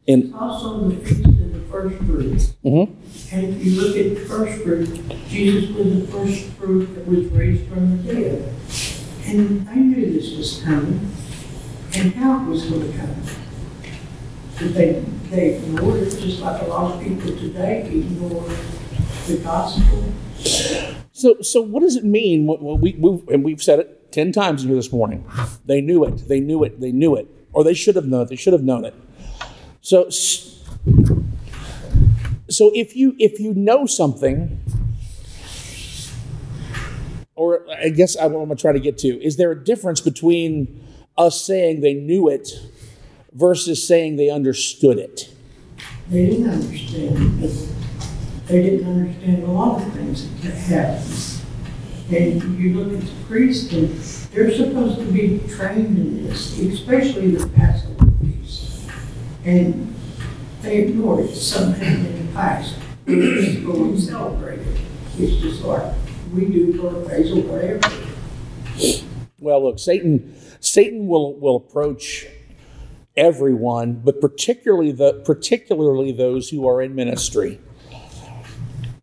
And 0.07 0.33
also 0.35 0.89
the 0.89 0.95
feast 1.05 1.25
of 1.25 1.53
the 1.53 1.59
first 1.71 1.97
fruits. 1.99 2.53
Mm-hmm. 2.65 3.35
And 3.35 3.55
if 3.55 3.65
you 3.65 3.81
look 3.81 3.95
at 3.95 4.15
the 4.15 4.25
first 4.27 4.63
fruit, 4.63 4.89
Jesus 5.29 5.69
was 5.69 6.01
the 6.01 6.07
first 6.11 6.45
fruit 6.57 6.93
that 6.95 7.07
was 7.07 7.27
raised 7.27 7.67
from 7.67 8.03
the 8.03 8.13
dead. 8.13 8.53
And 9.25 9.69
I 9.69 9.75
knew 9.75 10.11
this 10.11 10.35
was 10.35 10.61
coming. 10.63 11.11
and 11.95 12.13
how 12.15 12.43
it 12.43 12.47
was 12.49 12.65
going 12.65 12.91
to 12.91 12.97
come. 12.97 13.15
They, 14.59 15.03
they 15.29 15.55
ignored 15.55 16.01
it, 16.01 16.19
just 16.19 16.41
like 16.41 16.61
a 16.61 16.65
lot 16.65 16.95
of 16.95 17.01
people 17.01 17.31
today 17.31 17.87
ignore 17.87 18.43
the 19.27 19.39
gospel. 19.41 20.13
So, 21.13 21.41
so 21.41 21.61
what 21.61 21.81
does 21.81 21.95
it 21.95 22.03
mean? 22.03 22.45
We, 22.45 22.93
we, 22.93 23.33
and 23.33 23.43
we've 23.43 23.63
said 23.63 23.79
it 23.79 24.11
10 24.11 24.33
times 24.33 24.63
here 24.63 24.75
this 24.75 24.91
morning. 24.91 25.25
They 25.65 25.81
knew 25.81 26.03
it. 26.03 26.27
They 26.27 26.39
knew 26.39 26.63
it. 26.63 26.81
They 26.81 26.91
knew 26.91 27.15
it. 27.15 27.27
Or 27.53 27.63
they 27.63 27.73
should 27.73 27.95
have 27.95 28.05
known 28.05 28.23
it. 28.23 28.29
They 28.29 28.35
should 28.35 28.53
have 28.53 28.63
known 28.63 28.85
it. 28.85 28.93
So, 29.81 30.09
so 30.09 30.51
if 32.75 32.95
you 32.95 33.15
if 33.17 33.39
you 33.39 33.53
know 33.53 33.85
something, 33.85 34.59
or 37.35 37.65
I 37.71 37.89
guess 37.89 38.17
I'm 38.17 38.33
going 38.33 38.49
to 38.49 38.55
try 38.55 38.73
to 38.73 38.79
get 38.79 38.97
to 38.99 39.23
is 39.23 39.37
there 39.37 39.51
a 39.51 39.63
difference 39.63 40.01
between 40.01 40.83
us 41.17 41.41
saying 41.41 41.81
they 41.81 41.93
knew 41.93 42.27
it 42.27 42.49
versus 43.33 43.85
saying 43.85 44.15
they 44.15 44.29
understood 44.29 44.97
it? 44.97 45.33
They 46.09 46.25
didn't 46.25 46.49
understand, 46.49 47.43
they 48.47 48.63
didn't 48.63 48.87
understand 48.87 49.43
a 49.43 49.51
lot 49.51 49.81
of 49.81 49.93
things 49.93 50.27
that 50.41 50.53
happened. 50.53 51.25
And 52.11 52.59
you 52.59 52.73
look 52.73 52.99
at 52.99 53.07
the 53.07 53.23
priests, 53.25 53.71
and 53.71 53.89
they're 54.33 54.51
supposed 54.51 54.97
to 54.97 55.05
be 55.11 55.39
trained 55.47 55.97
in 55.97 56.27
this, 56.27 56.57
especially 56.57 57.31
the 57.31 57.47
Passover 57.49 58.11
piece. 58.23 58.87
And 59.45 59.93
they 60.61 60.79
ignored 60.79 61.25
it, 61.25 61.35
something 61.35 61.87
in 61.87 62.27
the 62.27 62.33
past. 62.33 62.75
They 63.05 63.19
just 63.19 63.65
go 63.65 63.83
and 63.83 63.99
celebrate 63.99 64.59
it. 64.59 64.81
It's 65.19 65.41
just 65.41 65.63
like 65.63 65.93
we 66.33 66.45
do 66.45 66.81
birthdays 66.81 67.31
or 67.31 67.41
whatever. 67.41 69.05
Well, 69.39 69.63
look, 69.63 69.79
Satan 69.79 70.35
Satan 70.59 71.07
will 71.07 71.39
will 71.39 71.57
approach 71.57 72.25
everyone, 73.19 74.01
but 74.03 74.21
particularly 74.21 74.93
the 74.93 75.21
particularly 75.25 76.11
those 76.11 76.49
who 76.49 76.67
are 76.67 76.81
in 76.81 76.95
ministry. 76.95 77.59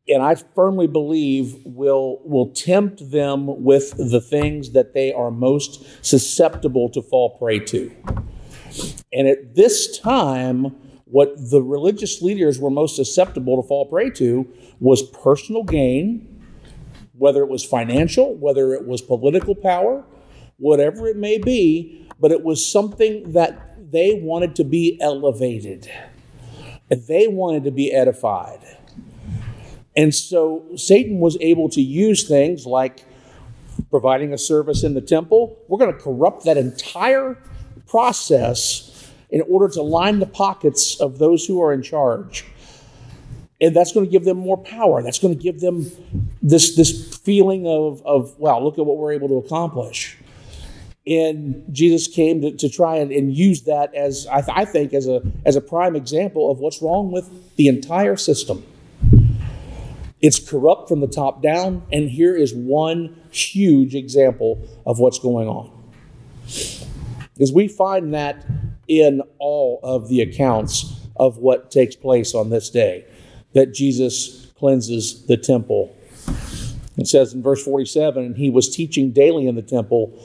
And 0.09 0.23
I 0.23 0.37
firmly 0.55 0.87
believe 0.87 1.59
will 1.65 2.21
will 2.25 2.51
tempt 2.51 3.11
them 3.11 3.63
with 3.63 3.95
the 3.97 4.21
things 4.21 4.71
that 4.73 4.95
they 4.95 5.13
are 5.13 5.31
most 5.31 5.85
susceptible 6.05 6.89
to 6.91 7.03
fall 7.03 7.37
prey 7.39 7.59
to. 7.61 7.95
And 9.13 9.29
at 9.29 9.55
this 9.55 9.99
time, 9.99 10.77
what 11.05 11.35
the 11.51 11.63
religious 11.63 12.23
leaders 12.23 12.59
were 12.59 12.71
most 12.71 12.97
susceptible 12.97 13.63
to 13.63 13.69
fall 13.69 13.87
prey 13.87 14.11
to 14.11 14.47
was 14.81 15.03
personal 15.03 15.63
gain, 15.63 16.43
whether 17.13 17.43
it 17.43 17.49
was 17.49 17.65
financial, 17.65 18.35
whether 18.35 18.75
it 18.75 18.87
was 18.87 19.03
political 19.03 19.55
power, 19.55 20.05
whatever 20.57 21.07
it 21.07 21.17
may 21.17 21.39
be, 21.39 22.09
but 22.21 22.33
it 22.33 22.43
was 22.43 22.65
something 22.65 23.33
that 23.33 23.76
they 23.97 24.13
wanted 24.13 24.55
to 24.57 24.65
be 24.65 24.99
elevated. 25.01 25.91
And 26.91 27.03
they 27.07 27.27
wanted 27.29 27.65
to 27.65 27.71
be 27.71 27.93
edified. 27.93 28.61
And 29.97 30.15
so 30.15 30.67
Satan 30.77 31.19
was 31.19 31.39
able 31.41 31.71
to 31.71 31.81
use 31.81 32.29
things 32.29 32.67
like 32.67 33.07
providing 33.91 34.35
a 34.35 34.39
service 34.39 34.85
in 34.85 34.93
the 34.93 35.01
temple. 35.01 35.59
We're 35.67 35.79
going 35.79 35.95
to 35.95 35.99
corrupt 35.99 36.45
that 36.45 36.59
entire 36.59 37.39
process 37.87 39.11
in 39.31 39.41
order 39.49 39.73
to 39.73 39.83
line 39.83 40.19
the 40.19 40.27
pockets 40.27 41.01
of 41.01 41.19
those 41.19 41.47
who 41.47 41.63
are 41.63 41.73
in 41.73 41.83
charge. 41.83 42.45
And 43.63 43.75
that's 43.75 43.93
going 43.93 44.05
to 44.05 44.13
give 44.13 44.25
them 44.25 44.37
more 44.37 44.59
power. 44.59 45.03
That's 45.03 45.19
going 45.19 45.35
to 45.35 45.43
give 45.43 45.61
them 45.61 45.91
this, 46.43 46.77
this 46.77 47.17
feeling 47.17 47.67
of, 47.67 48.05
of, 48.05 48.39
wow, 48.39 48.61
look 48.61 48.79
at 48.79 48.85
what 48.85 48.99
we're 48.99 49.13
able 49.13 49.29
to 49.29 49.37
accomplish. 49.37 50.19
And 51.07 51.65
Jesus 51.71 52.09
came 52.09 52.41
to, 52.43 52.51
to 52.57 52.69
try 52.69 52.97
and, 52.97 53.13
and 53.13 53.33
use 53.33 53.63
that 53.63 53.95
as, 53.95 54.27
I, 54.27 54.41
th- 54.41 54.57
I 54.57 54.65
think, 54.65 54.93
as 54.93 55.07
a, 55.07 55.23
as 55.45 55.55
a 55.55 55.61
prime 55.61 55.95
example 55.95 56.51
of 56.51 56.59
what's 56.59 56.83
wrong 56.83 57.13
with 57.13 57.57
the 57.57 57.69
entire 57.69 58.17
system. 58.17 58.65
It's 60.21 60.39
corrupt 60.39 60.89
from 60.89 61.01
the 61.01 61.07
top 61.07 61.43
down, 61.43 61.87
and 61.93 62.11
here 62.11 62.35
is 62.35 62.55
one 62.55 63.21
huge 63.31 63.95
example 63.95 64.67
of 64.85 64.99
what's 64.99 65.19
going 65.19 65.47
on. 65.47 65.71
Because 67.35 67.53
we 67.53 67.69
find 67.69 68.15
that 68.15 68.45
in 68.89 69.21
all 69.39 69.79
of 69.83 70.09
the 70.09 70.23
accounts 70.23 71.07
of 71.17 71.39
what 71.39 71.71
takes 71.71 71.95
place 71.95 72.35
on 72.35 72.51
this 72.51 72.71
day, 72.71 73.05
that 73.53 73.75
Jesus 73.75 74.47
cleanses 74.59 75.27
the 75.27 75.37
temple. 75.37 75.95
It 76.97 77.07
says 77.07 77.35
in 77.35 77.43
verse 77.43 77.63
47 77.63 78.25
and 78.25 78.37
he 78.37 78.49
was 78.49 78.75
teaching 78.75 79.13
daily 79.13 79.47
in 79.47 79.55
the 79.55 79.63
temple. 79.63 80.19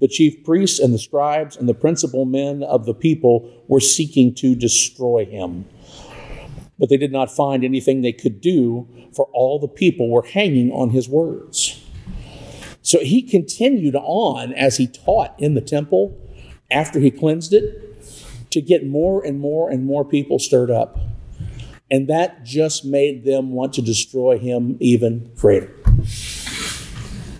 The 0.00 0.08
chief 0.08 0.44
priests 0.44 0.78
and 0.78 0.94
the 0.94 0.98
scribes 0.98 1.56
and 1.56 1.68
the 1.68 1.74
principal 1.74 2.24
men 2.24 2.62
of 2.62 2.86
the 2.86 2.94
people 2.94 3.64
were 3.68 3.80
seeking 3.80 4.34
to 4.36 4.54
destroy 4.54 5.24
him 5.24 5.66
but 6.78 6.88
they 6.88 6.96
did 6.96 7.12
not 7.12 7.30
find 7.30 7.64
anything 7.64 8.02
they 8.02 8.12
could 8.12 8.40
do, 8.40 8.86
for 9.14 9.26
all 9.32 9.58
the 9.58 9.68
people 9.68 10.10
were 10.10 10.22
hanging 10.22 10.70
on 10.70 10.90
his 10.90 11.08
words. 11.08 11.84
So 12.82 13.00
he 13.00 13.22
continued 13.22 13.96
on 13.96 14.52
as 14.54 14.76
he 14.76 14.86
taught 14.86 15.34
in 15.38 15.54
the 15.54 15.60
temple 15.60 16.16
after 16.70 17.00
he 17.00 17.10
cleansed 17.10 17.52
it 17.52 18.50
to 18.50 18.60
get 18.60 18.86
more 18.86 19.24
and 19.24 19.40
more 19.40 19.68
and 19.68 19.84
more 19.84 20.04
people 20.04 20.38
stirred 20.38 20.70
up. 20.70 20.98
And 21.90 22.08
that 22.08 22.44
just 22.44 22.84
made 22.84 23.24
them 23.24 23.50
want 23.52 23.72
to 23.74 23.82
destroy 23.82 24.38
him 24.38 24.76
even 24.78 25.32
greater. 25.36 25.74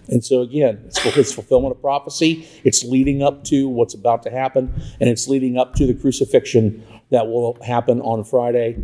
And 0.08 0.24
so, 0.24 0.40
again, 0.40 0.82
it's, 0.86 1.04
it's 1.04 1.32
fulfillment 1.32 1.74
of 1.74 1.80
prophecy. 1.80 2.48
It's 2.64 2.82
leading 2.84 3.22
up 3.22 3.44
to 3.44 3.68
what's 3.68 3.94
about 3.94 4.22
to 4.24 4.30
happen, 4.30 4.72
and 5.00 5.08
it's 5.08 5.28
leading 5.28 5.58
up 5.58 5.74
to 5.74 5.86
the 5.86 5.94
crucifixion 5.94 6.84
that 7.10 7.26
will 7.26 7.58
happen 7.62 8.00
on 8.00 8.24
Friday 8.24 8.76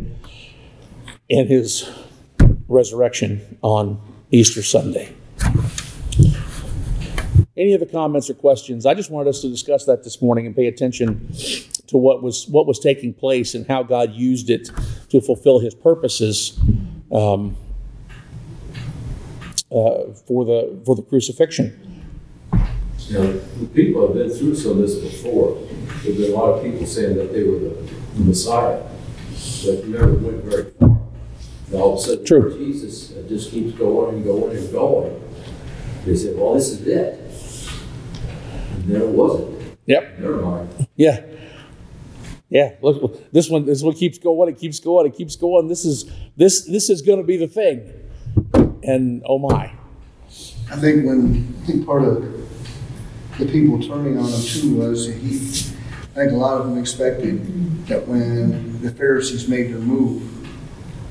and 1.29 1.49
his 1.49 1.89
resurrection 2.67 3.57
on 3.61 3.99
Easter 4.31 4.63
Sunday. 4.63 5.13
Any 7.57 7.73
other 7.73 7.85
comments 7.85 8.29
or 8.29 8.33
questions? 8.33 8.85
I 8.85 8.93
just 8.93 9.09
wanted 9.09 9.29
us 9.29 9.41
to 9.41 9.49
discuss 9.49 9.85
that 9.85 10.03
this 10.03 10.21
morning 10.21 10.45
and 10.45 10.55
pay 10.55 10.67
attention 10.67 11.29
to 11.87 11.97
what 11.97 12.21
was 12.21 12.47
what 12.47 12.67
was 12.67 12.79
taking 12.79 13.13
place 13.13 13.55
and 13.55 13.65
how 13.65 13.83
God 13.83 14.13
used 14.13 14.49
it 14.49 14.69
to 15.09 15.21
fulfill 15.21 15.59
His 15.59 15.73
purposes 15.73 16.59
um, 17.13 17.55
for 19.75 20.45
the 20.45 20.81
for 20.85 20.95
the 20.95 21.01
crucifixion. 21.01 22.05
You 23.07 23.13
know, 23.13 23.31
the 23.33 23.67
people 23.67 24.07
have 24.07 24.15
been 24.15 24.29
through 24.29 24.55
some 24.55 24.71
of 24.71 24.77
this 24.77 24.95
before. 24.95 25.61
There've 26.01 26.17
been 26.17 26.31
a 26.31 26.35
lot 26.35 26.53
of 26.53 26.63
people 26.63 26.85
saying 26.85 27.17
that 27.17 27.33
they 27.33 27.43
were 27.43 27.59
the 27.59 27.75
Messiah, 28.15 28.81
but 29.65 29.87
never 29.87 30.13
went 30.13 30.43
very 30.43 30.71
far. 30.71 30.97
And 31.67 31.75
all 31.75 31.93
of 31.93 31.99
a 31.99 32.01
sudden, 32.01 32.25
True. 32.25 32.57
Jesus 32.57 33.11
uh, 33.11 33.27
just 33.27 33.51
keeps 33.51 33.77
going 33.77 34.15
and 34.15 34.23
going 34.23 34.55
and 34.55 34.71
going. 34.71 35.21
They 36.05 36.15
said, 36.15 36.37
well, 36.37 36.53
this 36.53 36.69
is 36.69 36.87
it. 36.87 37.19
And 38.75 38.83
then 38.85 39.01
it 39.01 39.09
wasn't. 39.09 39.77
Yep. 39.87 40.19
Never 40.19 40.41
mind. 40.41 40.87
Yeah. 40.95 41.21
Yeah. 42.49 42.75
Look, 42.81 43.31
this 43.31 43.49
one, 43.49 43.65
this 43.65 43.81
one 43.81 43.95
keeps 43.95 44.19
going. 44.19 44.49
It 44.49 44.59
keeps 44.59 44.79
going. 44.79 45.07
It 45.07 45.15
keeps 45.15 45.35
going. 45.35 45.67
This 45.67 45.83
is 45.83 46.09
this 46.37 46.65
this 46.65 46.89
is 46.89 47.01
going 47.01 47.19
to 47.19 47.25
be 47.25 47.37
the 47.37 47.47
thing. 47.47 48.04
And 48.87 49.23
oh 49.25 49.39
my. 49.39 49.71
I 50.71 50.75
think 50.77 51.05
when, 51.05 51.53
I 51.61 51.65
think 51.65 51.85
part 51.85 52.03
of 52.03 52.21
the 53.37 53.45
people 53.45 53.81
turning 53.81 54.17
on 54.17 54.29
him 54.29 54.41
too 54.41 54.75
was 54.77 55.07
he, 55.07 55.35
I 56.11 56.15
think 56.15 56.31
a 56.31 56.35
lot 56.35 56.59
of 56.59 56.67
them 56.69 56.77
expected 56.77 57.85
that 57.87 58.07
when 58.07 58.81
the 58.81 58.91
Pharisees 58.91 59.47
made 59.47 59.71
their 59.71 59.79
move, 59.79 60.21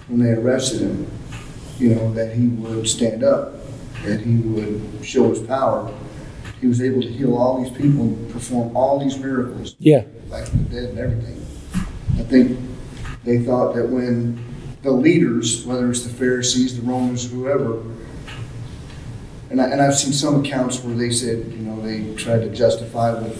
when 0.08 0.20
they 0.22 0.30
arrested 0.30 0.80
him, 0.82 1.10
you 1.78 1.94
know, 1.94 2.12
that 2.14 2.34
he 2.34 2.46
would 2.48 2.88
stand 2.88 3.22
up, 3.24 3.54
that 4.04 4.20
he 4.20 4.36
would 4.36 5.04
show 5.04 5.28
his 5.30 5.40
power. 5.40 5.92
He 6.60 6.66
was 6.66 6.80
able 6.80 7.02
to 7.02 7.08
heal 7.08 7.36
all 7.36 7.62
these 7.62 7.72
people 7.72 8.02
and 8.02 8.30
perform 8.32 8.76
all 8.76 8.98
these 8.98 9.18
miracles, 9.18 9.76
Yeah. 9.78 10.04
like 10.30 10.46
the 10.46 10.56
dead 10.58 10.84
and 10.90 10.98
everything. 10.98 11.44
I 12.18 12.22
think 12.22 12.58
they 13.24 13.38
thought 13.38 13.74
that 13.74 13.88
when 13.88 14.42
the 14.84 14.92
leaders, 14.92 15.66
whether 15.66 15.90
it's 15.90 16.04
the 16.04 16.12
Pharisees, 16.12 16.80
the 16.80 16.86
Romans, 16.86 17.30
whoever, 17.30 17.82
and, 19.54 19.60
I, 19.60 19.66
and 19.66 19.80
I've 19.80 19.94
seen 19.94 20.12
some 20.12 20.44
accounts 20.44 20.82
where 20.82 20.96
they 20.96 21.10
said, 21.10 21.46
you 21.52 21.58
know, 21.58 21.80
they 21.80 22.12
tried 22.16 22.40
to 22.40 22.48
justify 22.48 23.12
what 23.12 23.36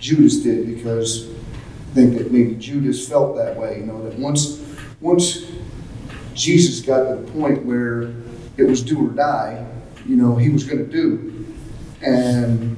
Judas 0.00 0.38
did 0.38 0.66
because 0.66 1.30
I 1.30 1.94
think 1.94 2.18
that 2.18 2.32
maybe 2.32 2.56
Judas 2.56 3.08
felt 3.08 3.36
that 3.36 3.56
way, 3.56 3.78
you 3.78 3.86
know, 3.86 4.02
that 4.02 4.18
once, 4.18 4.60
once 5.00 5.44
Jesus 6.34 6.84
got 6.84 7.08
to 7.08 7.14
the 7.14 7.30
point 7.32 7.64
where 7.64 8.12
it 8.56 8.64
was 8.64 8.82
do 8.82 9.06
or 9.06 9.10
die, 9.10 9.64
you 10.04 10.16
know, 10.16 10.36
he 10.36 10.48
was 10.48 10.64
going 10.64 10.84
to 10.84 10.90
do. 10.90 11.46
And 12.02 12.76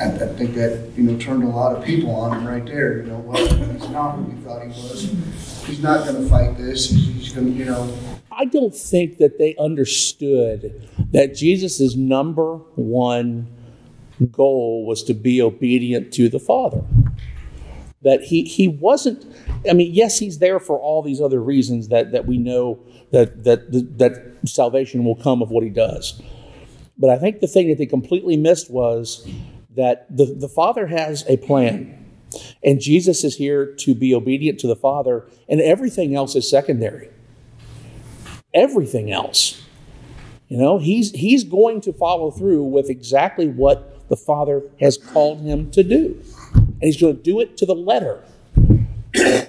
I, 0.00 0.06
I 0.06 0.28
think 0.28 0.54
that, 0.54 0.92
you 0.96 1.02
know, 1.02 1.18
turned 1.18 1.42
a 1.42 1.48
lot 1.48 1.76
of 1.76 1.84
people 1.84 2.14
on 2.14 2.38
him 2.38 2.46
right 2.46 2.64
there, 2.64 2.98
you 2.98 3.02
know, 3.04 3.18
well, 3.18 3.46
he's 3.46 3.88
not 3.90 4.12
who 4.12 4.22
we 4.22 4.40
thought 4.40 4.62
he 4.62 4.68
was. 4.68 5.55
He's 5.66 5.82
not 5.82 6.06
going 6.06 6.22
to 6.22 6.28
fight 6.28 6.56
this. 6.56 6.90
He's, 6.90 7.32
going 7.32 7.46
to, 7.46 7.52
you 7.52 7.64
know, 7.66 7.98
I 8.30 8.44
don't 8.44 8.74
think 8.74 9.18
that 9.18 9.38
they 9.38 9.54
understood 9.58 10.88
that 11.12 11.34
Jesus' 11.34 11.96
number 11.96 12.56
one 12.76 13.48
goal 14.30 14.86
was 14.86 15.02
to 15.04 15.14
be 15.14 15.42
obedient 15.42 16.12
to 16.14 16.28
the 16.28 16.38
Father. 16.38 16.82
that 18.02 18.22
he 18.22 18.44
he 18.44 18.68
wasn't. 18.68 19.26
I 19.68 19.72
mean, 19.72 19.92
yes, 19.92 20.18
he's 20.18 20.38
there 20.38 20.60
for 20.60 20.78
all 20.78 21.02
these 21.02 21.20
other 21.20 21.42
reasons 21.42 21.88
that 21.88 22.12
that 22.12 22.26
we 22.26 22.38
know 22.38 22.78
that 23.10 23.44
that 23.44 23.72
that 23.98 24.36
salvation 24.46 25.04
will 25.04 25.16
come 25.16 25.42
of 25.42 25.50
what 25.50 25.64
he 25.64 25.70
does. 25.70 26.20
But 26.98 27.10
I 27.10 27.18
think 27.18 27.40
the 27.40 27.46
thing 27.48 27.68
that 27.68 27.78
they 27.78 27.86
completely 27.86 28.36
missed 28.36 28.70
was 28.70 29.28
that 29.74 30.06
the, 30.14 30.26
the 30.26 30.48
Father 30.48 30.86
has 30.86 31.24
a 31.28 31.36
plan. 31.36 32.05
And 32.62 32.80
Jesus 32.80 33.24
is 33.24 33.36
here 33.36 33.66
to 33.76 33.94
be 33.94 34.14
obedient 34.14 34.60
to 34.60 34.66
the 34.66 34.76
Father, 34.76 35.26
and 35.48 35.60
everything 35.60 36.14
else 36.14 36.34
is 36.34 36.48
secondary. 36.48 37.10
Everything 38.54 39.10
else. 39.10 39.62
You 40.48 40.58
know, 40.58 40.78
he's, 40.78 41.10
he's 41.10 41.44
going 41.44 41.80
to 41.82 41.92
follow 41.92 42.30
through 42.30 42.64
with 42.64 42.88
exactly 42.88 43.48
what 43.48 44.08
the 44.08 44.16
Father 44.16 44.62
has 44.80 44.96
called 44.96 45.40
him 45.40 45.70
to 45.72 45.82
do. 45.82 46.22
And 46.54 46.82
he's 46.82 47.00
going 47.00 47.16
to 47.16 47.22
do 47.22 47.40
it 47.40 47.56
to 47.58 47.66
the 47.66 47.74
letter. 47.74 48.22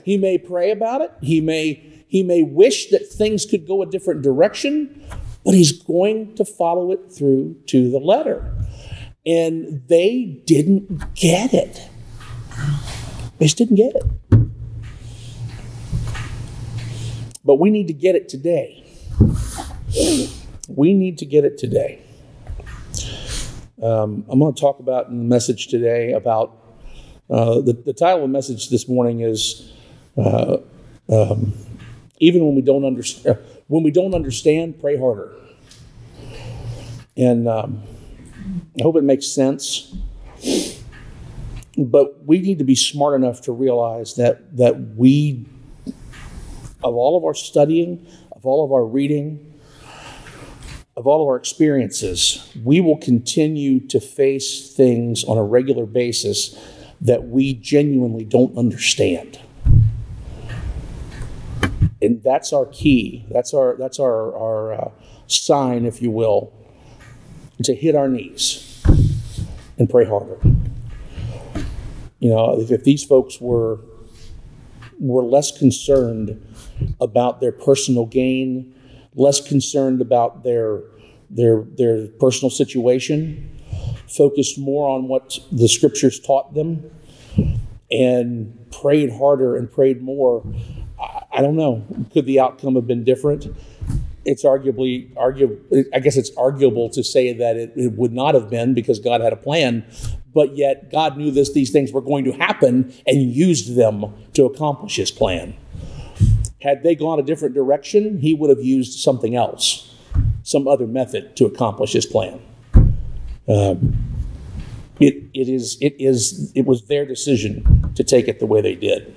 he 0.03 0.17
may 0.17 0.37
pray 0.37 0.71
about 0.71 1.01
it, 1.01 1.11
he 1.21 1.41
may, 1.41 2.03
he 2.07 2.23
may 2.23 2.41
wish 2.41 2.89
that 2.89 3.07
things 3.07 3.45
could 3.45 3.67
go 3.67 3.81
a 3.81 3.85
different 3.85 4.21
direction, 4.21 5.03
but 5.43 5.53
he's 5.53 5.71
going 5.71 6.33
to 6.35 6.45
follow 6.45 6.91
it 6.91 7.11
through 7.11 7.55
to 7.67 7.91
the 7.91 7.99
letter. 7.99 8.53
And 9.25 9.83
they 9.87 10.41
didn't 10.45 11.15
get 11.15 11.53
it. 11.53 11.89
They 13.37 13.45
just 13.45 13.57
didn't 13.57 13.75
get 13.75 13.95
it. 13.95 14.03
But 17.43 17.55
we 17.55 17.69
need 17.69 17.87
to 17.87 17.93
get 17.93 18.15
it 18.15 18.27
today. 18.27 18.83
We 20.67 20.93
need 20.93 21.17
to 21.19 21.25
get 21.25 21.45
it 21.45 21.57
today. 21.57 22.01
Um, 23.81 24.25
I'm 24.27 24.39
going 24.39 24.53
to 24.53 24.59
talk 24.59 24.79
about 24.79 25.07
in 25.07 25.17
the 25.17 25.23
message 25.23 25.67
today 25.67 26.11
about 26.13 26.57
uh, 27.29 27.61
the, 27.61 27.73
the 27.73 27.93
title 27.93 28.23
of 28.23 28.29
the 28.29 28.33
message 28.33 28.69
this 28.69 28.87
morning 28.87 29.19
is 29.21 29.71
uh, 30.17 30.57
um, 31.09 31.53
even 32.19 32.43
when 32.45 32.55
we 32.55 32.61
don't 32.61 32.85
understand 32.85 33.37
when 33.67 33.83
we 33.83 33.91
don't 33.91 34.15
understand 34.15 34.79
pray 34.79 34.97
harder 34.97 35.35
and 37.15 37.47
um, 37.47 37.83
i 38.79 38.81
hope 38.81 38.95
it 38.95 39.03
makes 39.03 39.27
sense 39.27 39.93
but 41.77 42.25
we 42.25 42.39
need 42.39 42.57
to 42.57 42.63
be 42.63 42.75
smart 42.75 43.15
enough 43.15 43.41
to 43.41 43.51
realize 43.51 44.15
that 44.15 44.55
that 44.57 44.79
we 44.95 45.45
of 46.83 46.95
all 46.95 47.17
of 47.17 47.23
our 47.23 47.33
studying 47.33 48.05
of 48.31 48.45
all 48.45 48.65
of 48.65 48.71
our 48.71 48.85
reading 48.85 49.53
of 50.95 51.05
all 51.05 51.21
of 51.21 51.27
our 51.27 51.35
experiences 51.35 52.51
we 52.63 52.81
will 52.81 52.97
continue 52.97 53.79
to 53.87 53.99
face 53.99 54.73
things 54.73 55.23
on 55.23 55.37
a 55.37 55.43
regular 55.43 55.85
basis 55.85 56.57
that 57.01 57.27
we 57.27 57.53
genuinely 57.53 58.23
don't 58.23 58.57
understand. 58.57 59.39
And 62.01 62.21
that's 62.23 62.53
our 62.53 62.65
key. 62.67 63.25
That's 63.29 63.53
our 63.53 63.75
that's 63.77 63.99
our 63.99 64.35
our 64.35 64.73
uh, 64.73 64.91
sign 65.27 65.85
if 65.85 66.01
you 66.01 66.11
will 66.11 66.53
to 67.63 67.73
hit 67.73 67.95
our 67.95 68.07
knees 68.07 68.83
and 69.79 69.89
pray 69.89 70.05
harder 70.05 70.37
you 72.19 72.29
know 72.29 72.59
if, 72.59 72.71
if 72.71 72.83
these 72.83 73.03
folks 73.03 73.39
were 73.39 73.79
were 74.99 75.23
less 75.23 75.55
concerned 75.57 76.41
about 76.99 77.39
their 77.39 77.51
personal 77.51 78.05
gain 78.05 78.73
less 79.15 79.45
concerned 79.45 80.01
about 80.01 80.43
their 80.43 80.81
their 81.29 81.63
their 81.77 82.07
personal 82.07 82.49
situation 82.49 83.49
focused 84.07 84.57
more 84.57 84.89
on 84.89 85.07
what 85.07 85.37
the 85.51 85.67
scriptures 85.67 86.19
taught 86.19 86.53
them 86.53 86.89
and 87.91 88.57
prayed 88.71 89.11
harder 89.11 89.55
and 89.55 89.71
prayed 89.71 90.01
more 90.01 90.43
I, 90.99 91.23
I 91.33 91.41
don't 91.41 91.55
know. 91.55 91.85
Could 92.11 92.25
the 92.25 92.39
outcome 92.39 92.75
have 92.75 92.87
been 92.87 93.03
different 93.03 93.47
it's 94.27 94.43
arguably 94.43 95.09
argue 95.17 95.59
i 95.93 95.99
guess 95.99 96.17
it's 96.17 96.31
arguable 96.37 96.89
to 96.89 97.03
say 97.03 97.33
that 97.33 97.55
it, 97.55 97.71
it 97.75 97.93
would 97.93 98.13
not 98.13 98.35
have 98.35 98.49
been 98.49 98.73
because 98.73 98.99
god 98.99 99.21
had 99.21 99.33
a 99.33 99.37
plan 99.37 99.85
but 100.33 100.55
yet 100.55 100.91
god 100.91 101.17
knew 101.17 101.31
this 101.31 101.53
these 101.53 101.71
things 101.71 101.91
were 101.91 102.01
going 102.01 102.23
to 102.23 102.31
happen 102.31 102.93
and 103.07 103.33
used 103.33 103.75
them 103.75 104.13
to 104.33 104.45
accomplish 104.45 104.97
his 104.97 105.09
plan. 105.09 105.55
Had 106.61 106.83
they 106.83 106.93
gone 106.93 107.19
a 107.19 107.23
different 107.23 107.55
direction 107.55 108.19
he 108.19 108.33
would 108.33 108.49
have 108.49 108.63
used 108.63 108.99
something 108.99 109.35
else 109.35 109.87
some 110.47 110.65
other 110.65 110.87
method 110.87 111.35
to 111.35 111.45
accomplish 111.45 111.91
his 111.91 112.05
plan. 112.05 112.39
Um, 113.49 113.97
it, 114.97 115.25
it 115.33 115.49
is 115.49 115.77
it 115.81 115.95
is 115.99 116.51
it 116.55 116.65
was 116.65 116.83
their 116.87 117.05
decision 117.05 117.91
to 117.95 118.03
take 118.03 118.29
it 118.29 118.39
the 118.39 118.45
way 118.45 118.61
they 118.61 118.75
did. 118.75 119.13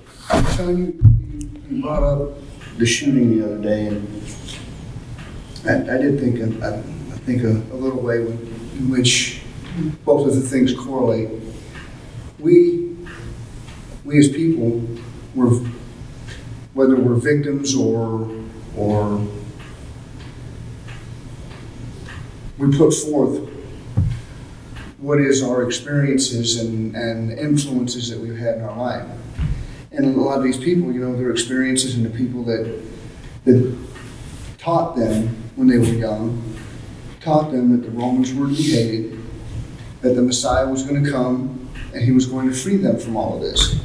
Sean, 0.56 0.76
you, 0.76 1.50
you 1.70 1.82
brought 1.82 2.02
up 2.02 2.32
the 2.78 2.84
shooting 2.84 3.38
the 3.38 3.44
other 3.46 3.62
day, 3.62 3.86
and 3.86 4.22
I, 5.66 5.74
I 5.74 5.98
did 5.98 6.18
think, 6.20 6.40
of- 6.40 6.62
I, 6.62 6.76
I 6.78 7.18
think 7.18 7.42
a, 7.42 7.48
a 7.74 7.76
little 7.76 8.00
way 8.00 8.20
in 8.22 8.90
which 8.90 9.42
both 10.04 10.26
of 10.26 10.34
the 10.34 10.40
things 10.40 10.74
correlate. 10.74 11.28
We, 12.38 12.96
we 14.04 14.18
as 14.18 14.28
people, 14.28 14.82
were, 15.34 15.50
whether 16.74 16.96
we're 16.96 17.14
victims 17.14 17.76
or, 17.76 18.30
or 18.76 19.26
we 22.58 22.76
put 22.76 22.92
forth 22.94 23.48
what 24.98 25.20
is 25.20 25.42
our 25.42 25.62
experiences 25.62 26.58
and, 26.60 26.94
and 26.94 27.32
influences 27.38 28.10
that 28.10 28.18
we've 28.18 28.36
had 28.36 28.56
in 28.56 28.62
our 28.62 28.76
life. 28.76 29.06
And 29.92 30.04
a 30.04 30.20
lot 30.20 30.38
of 30.38 30.44
these 30.44 30.58
people, 30.58 30.92
you 30.92 31.00
know, 31.00 31.16
their 31.16 31.30
experiences 31.30 31.94
and 31.94 32.04
the 32.04 32.10
people 32.10 32.44
that 32.44 32.82
that 33.44 33.76
taught 34.58 34.94
them 34.94 35.49
when 35.60 35.68
they 35.68 35.76
were 35.76 35.84
young, 35.84 36.42
taught 37.20 37.52
them 37.52 37.70
that 37.78 37.86
the 37.86 37.90
Romans 37.90 38.32
were 38.32 38.46
to 38.46 38.56
be 38.56 38.62
hated, 38.62 39.22
that 40.00 40.14
the 40.14 40.22
Messiah 40.22 40.66
was 40.66 40.84
going 40.84 41.04
to 41.04 41.10
come, 41.10 41.68
and 41.92 42.02
he 42.02 42.12
was 42.12 42.24
going 42.24 42.48
to 42.48 42.56
free 42.56 42.78
them 42.78 42.98
from 42.98 43.14
all 43.14 43.36
of 43.36 43.42
this. 43.42 43.78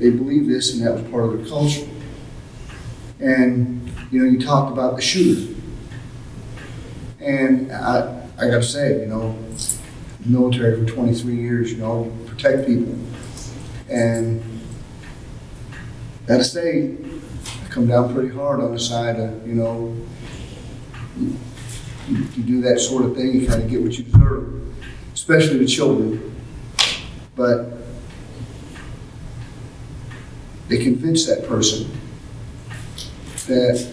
They 0.00 0.10
believed 0.10 0.50
this, 0.50 0.74
and 0.74 0.84
that 0.84 0.92
was 0.92 1.08
part 1.08 1.26
of 1.26 1.38
their 1.38 1.46
culture. 1.46 1.86
And 3.20 3.92
you 4.10 4.18
know, 4.18 4.28
you 4.28 4.44
talked 4.44 4.72
about 4.72 4.96
the 4.96 5.02
shooter, 5.02 5.54
and 7.20 7.70
I, 7.70 8.28
I 8.36 8.48
got 8.48 8.56
to 8.56 8.62
say, 8.64 9.02
you 9.02 9.06
know, 9.06 9.38
military 10.26 10.84
for 10.84 10.92
23 10.92 11.32
years, 11.32 11.70
you 11.70 11.78
know, 11.78 12.12
protect 12.26 12.66
people, 12.66 12.98
and 13.88 14.42
gotta 16.26 16.42
say, 16.42 16.96
I 17.64 17.68
come 17.68 17.86
down 17.86 18.12
pretty 18.12 18.34
hard 18.34 18.60
on 18.60 18.72
the 18.72 18.80
side 18.80 19.20
of, 19.20 19.46
you 19.46 19.54
know, 19.54 19.94
you, 21.18 21.36
you 22.08 22.42
do 22.42 22.60
that 22.62 22.80
sort 22.80 23.04
of 23.04 23.16
thing, 23.16 23.40
you 23.40 23.46
kind 23.46 23.62
of 23.62 23.70
get 23.70 23.82
what 23.82 23.96
you 23.96 24.04
deserve, 24.04 24.62
especially 25.14 25.58
with 25.58 25.68
children. 25.68 26.34
But 27.36 27.72
they 30.68 30.82
convince 30.82 31.26
that 31.26 31.46
person 31.46 31.90
that 33.46 33.92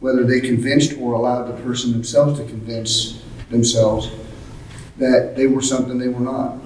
whether 0.00 0.24
they 0.24 0.40
convinced 0.40 0.94
or 0.98 1.14
allowed 1.14 1.44
the 1.44 1.62
person 1.62 1.92
themselves 1.92 2.38
to 2.38 2.44
convince 2.46 3.22
themselves 3.50 4.10
that 4.98 5.34
they 5.36 5.46
were 5.46 5.62
something 5.62 5.98
they 5.98 6.08
were 6.08 6.20
not. 6.20 6.58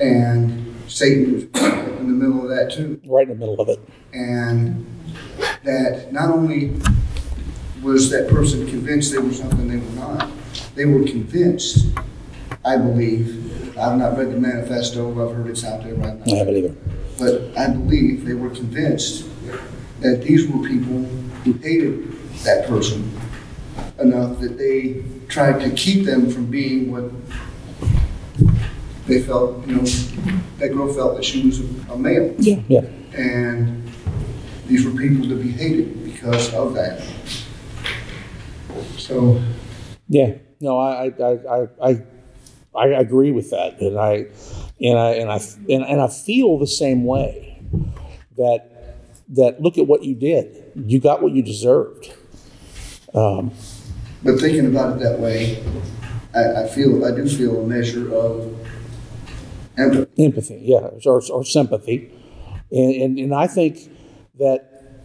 And 0.00 0.74
Satan 0.88 1.32
was 1.32 1.44
in 1.44 2.06
the 2.08 2.26
middle 2.26 2.42
of 2.42 2.48
that 2.56 2.72
too. 2.72 3.00
right 3.06 3.28
in 3.28 3.38
the 3.38 3.46
middle 3.46 3.60
of 3.60 3.68
it 3.68 3.80
And 4.12 4.84
that 5.62 6.12
not 6.12 6.30
only 6.30 6.74
was 7.84 8.10
that 8.10 8.28
person 8.28 8.66
convinced 8.66 9.12
they 9.12 9.18
were 9.18 9.32
something 9.32 9.68
they 9.68 9.76
were 9.76 10.00
not, 10.00 10.30
they 10.74 10.86
were 10.86 11.04
convinced, 11.04 11.86
I 12.64 12.76
believe, 12.76 13.76
I've 13.78 13.98
not 13.98 14.16
read 14.16 14.32
the 14.32 14.40
manifesto, 14.40 15.10
I've 15.10 15.36
heard 15.36 15.46
it's 15.48 15.64
out 15.64 15.84
there 15.84 15.94
right 15.94 16.14
i 16.14 16.30
now, 16.30 16.36
haven't 16.36 16.56
either 16.56 16.74
but 17.18 17.56
I 17.56 17.68
believe 17.68 18.24
they 18.24 18.34
were 18.34 18.50
convinced 18.50 19.28
that 20.00 20.22
these 20.22 20.48
were 20.48 20.66
people 20.66 21.04
who 21.44 21.52
hated 21.54 22.12
that 22.42 22.66
person 22.66 23.10
enough 23.98 24.40
that 24.40 24.58
they 24.58 25.04
tried 25.28 25.60
to 25.60 25.70
keep 25.70 26.04
them 26.04 26.30
from 26.30 26.46
being 26.46 26.90
what 26.90 27.10
they 29.06 29.22
felt, 29.22 29.66
you 29.66 29.76
know, 29.76 29.82
that 30.58 30.72
girl 30.72 30.92
felt 30.92 31.16
that 31.16 31.24
she 31.24 31.46
was 31.46 31.60
a 31.90 31.96
male. 31.96 32.34
yeah. 32.38 32.60
Yeah. 32.68 32.80
And 33.16 33.88
these 34.66 34.84
were 34.84 34.98
people 34.98 35.28
to 35.28 35.36
be 35.36 35.50
hated 35.50 36.04
because 36.04 36.52
of 36.54 36.74
that. 36.74 37.06
So, 39.04 39.42
Yeah, 40.08 40.34
no, 40.60 40.78
I, 40.78 41.12
I, 41.20 41.30
I, 41.30 41.68
I, 41.82 42.02
I 42.74 42.86
agree 42.86 43.32
with 43.32 43.50
that, 43.50 43.78
and 43.80 43.98
I, 43.98 44.26
and 44.80 44.98
I, 44.98 45.10
and 45.10 45.30
I, 45.30 45.40
and, 45.68 45.84
and 45.84 46.00
I 46.00 46.08
feel 46.08 46.58
the 46.58 46.66
same 46.66 47.04
way. 47.04 47.60
That, 48.38 48.70
that 49.28 49.60
look 49.60 49.78
at 49.78 49.86
what 49.86 50.04
you 50.04 50.14
did. 50.14 50.72
You 50.74 51.00
got 51.00 51.22
what 51.22 51.32
you 51.32 51.42
deserved. 51.42 52.12
Um, 53.14 53.52
but 54.22 54.40
thinking 54.40 54.66
about 54.66 54.96
it 54.96 55.02
that 55.02 55.20
way, 55.20 55.62
I, 56.34 56.62
I 56.64 56.68
feel, 56.68 57.04
I 57.04 57.10
do 57.14 57.28
feel 57.28 57.62
a 57.62 57.66
measure 57.66 58.12
of 58.12 58.56
Empathy. 59.76 60.24
empathy, 60.24 60.60
yeah, 60.62 60.88
or, 61.04 61.20
or 61.30 61.44
sympathy, 61.44 62.10
and, 62.70 62.94
and 63.02 63.18
and 63.18 63.34
I 63.34 63.48
think 63.48 63.90
that 64.38 65.02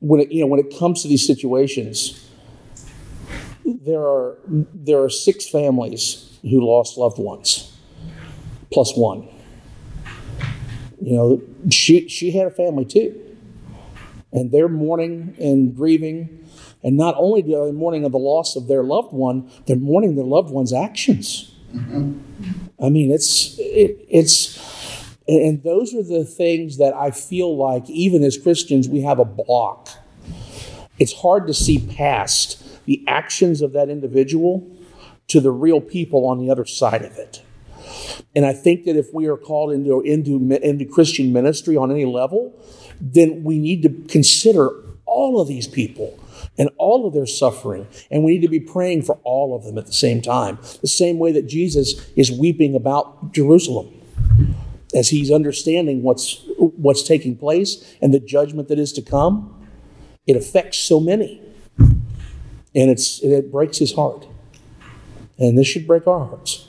when 0.00 0.20
it 0.20 0.30
you 0.30 0.42
know 0.42 0.46
when 0.46 0.60
it 0.60 0.78
comes 0.78 1.00
to 1.02 1.08
these 1.08 1.26
situations, 1.26 2.19
there 3.64 4.00
are 4.00 4.38
there 4.46 5.02
are 5.02 5.10
six 5.10 5.48
families 5.48 6.38
who 6.42 6.64
lost 6.64 6.96
loved 6.96 7.18
ones, 7.18 7.76
plus 8.72 8.96
one. 8.96 9.28
You 11.00 11.16
know, 11.16 11.42
she 11.70 12.08
she 12.08 12.30
had 12.30 12.46
a 12.46 12.50
family 12.50 12.84
too, 12.84 13.18
and 14.32 14.50
they're 14.50 14.68
mourning 14.68 15.34
and 15.38 15.74
grieving, 15.74 16.46
and 16.82 16.96
not 16.96 17.14
only 17.18 17.40
are 17.54 17.66
they 17.66 17.72
mourning 17.72 18.04
of 18.04 18.12
the 18.12 18.18
loss 18.18 18.56
of 18.56 18.68
their 18.68 18.82
loved 18.82 19.12
one, 19.12 19.50
they're 19.66 19.76
mourning 19.76 20.16
their 20.16 20.24
loved 20.24 20.50
one's 20.50 20.72
actions. 20.72 21.54
I 21.72 22.88
mean, 22.88 23.10
it's 23.10 23.58
it, 23.58 24.04
it's, 24.08 24.58
and 25.28 25.62
those 25.62 25.94
are 25.94 26.02
the 26.02 26.24
things 26.24 26.78
that 26.78 26.94
I 26.94 27.10
feel 27.10 27.56
like 27.56 27.88
even 27.88 28.22
as 28.24 28.36
Christians 28.36 28.88
we 28.88 29.02
have 29.02 29.18
a 29.18 29.24
block. 29.24 29.88
It's 30.98 31.14
hard 31.14 31.46
to 31.46 31.54
see 31.54 31.78
past 31.96 32.59
the 32.90 33.04
actions 33.06 33.62
of 33.62 33.72
that 33.72 33.88
individual 33.88 34.68
to 35.28 35.40
the 35.40 35.52
real 35.52 35.80
people 35.80 36.26
on 36.26 36.40
the 36.40 36.50
other 36.50 36.64
side 36.64 37.02
of 37.02 37.16
it. 37.18 37.40
And 38.34 38.44
I 38.44 38.52
think 38.52 38.84
that 38.84 38.96
if 38.96 39.14
we 39.14 39.28
are 39.28 39.36
called 39.36 39.70
into 39.72 40.00
into 40.00 40.34
into 40.60 40.84
Christian 40.86 41.32
ministry 41.32 41.76
on 41.76 41.92
any 41.92 42.04
level, 42.04 42.52
then 43.00 43.44
we 43.44 43.58
need 43.58 43.82
to 43.82 43.90
consider 44.08 44.70
all 45.06 45.40
of 45.40 45.46
these 45.46 45.68
people 45.68 46.18
and 46.58 46.68
all 46.78 47.06
of 47.06 47.14
their 47.14 47.26
suffering. 47.26 47.86
And 48.10 48.24
we 48.24 48.32
need 48.32 48.42
to 48.42 48.48
be 48.48 48.58
praying 48.58 49.02
for 49.02 49.20
all 49.22 49.54
of 49.54 49.62
them 49.62 49.78
at 49.78 49.86
the 49.86 49.92
same 49.92 50.20
time. 50.20 50.58
The 50.80 50.88
same 50.88 51.20
way 51.20 51.30
that 51.30 51.46
Jesus 51.46 52.10
is 52.16 52.32
weeping 52.32 52.74
about 52.74 53.32
Jerusalem 53.32 53.88
as 54.96 55.10
he's 55.10 55.30
understanding 55.30 56.02
what's 56.02 56.44
what's 56.58 57.04
taking 57.04 57.36
place 57.36 57.96
and 58.02 58.12
the 58.12 58.18
judgment 58.18 58.66
that 58.66 58.80
is 58.80 58.92
to 58.94 59.02
come. 59.02 59.56
It 60.26 60.34
affects 60.34 60.78
so 60.78 60.98
many. 60.98 61.40
And 62.74 62.90
it's 62.90 63.22
it 63.22 63.50
breaks 63.50 63.78
his 63.78 63.94
heart. 63.94 64.26
And 65.38 65.56
this 65.58 65.66
should 65.66 65.86
break 65.86 66.06
our 66.06 66.26
hearts. 66.26 66.68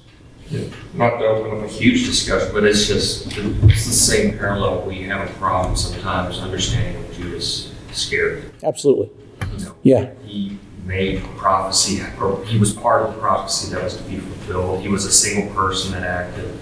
Not 0.93 1.17
to 1.19 1.25
open 1.25 1.57
up 1.57 1.63
a 1.63 1.67
huge 1.67 2.05
discussion, 2.05 2.49
but 2.53 2.65
it's 2.65 2.85
just, 2.85 3.27
it's 3.37 3.85
the 3.85 3.93
same 3.93 4.37
parallel. 4.37 4.81
We 4.81 5.03
have 5.03 5.29
a 5.29 5.33
problem 5.35 5.77
sometimes 5.77 6.39
understanding 6.39 7.01
what 7.01 7.13
Judas 7.13 7.73
Iscariot. 7.89 8.53
Absolutely. 8.63 9.09
You 9.57 9.65
know, 9.65 9.75
Yeah. 9.83 10.13
He 10.25 10.57
made 10.85 11.23
prophecy, 11.37 12.01
or 12.19 12.43
he 12.45 12.57
was 12.57 12.73
part 12.73 13.03
of 13.03 13.13
the 13.13 13.19
prophecy 13.21 13.73
that 13.73 13.83
was 13.83 13.95
to 13.95 14.03
be 14.03 14.17
fulfilled. 14.17 14.81
He 14.81 14.89
was 14.89 15.05
a 15.05 15.11
single 15.11 15.53
person 15.55 15.93
that 15.93 16.03
acted. 16.03 16.57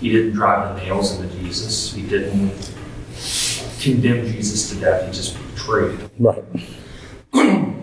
He 0.00 0.10
didn't 0.10 0.32
drive 0.32 0.76
the 0.76 0.82
nails 0.82 1.16
into 1.18 1.32
Jesus. 1.36 1.92
He 1.92 2.02
didn't 2.02 2.72
condemn 3.80 4.26
Jesus 4.26 4.70
to 4.70 4.80
death. 4.80 5.06
He 5.06 5.12
just 5.12 5.36
betrayed 5.54 6.00
him. 6.00 6.10
Right. 6.18 6.44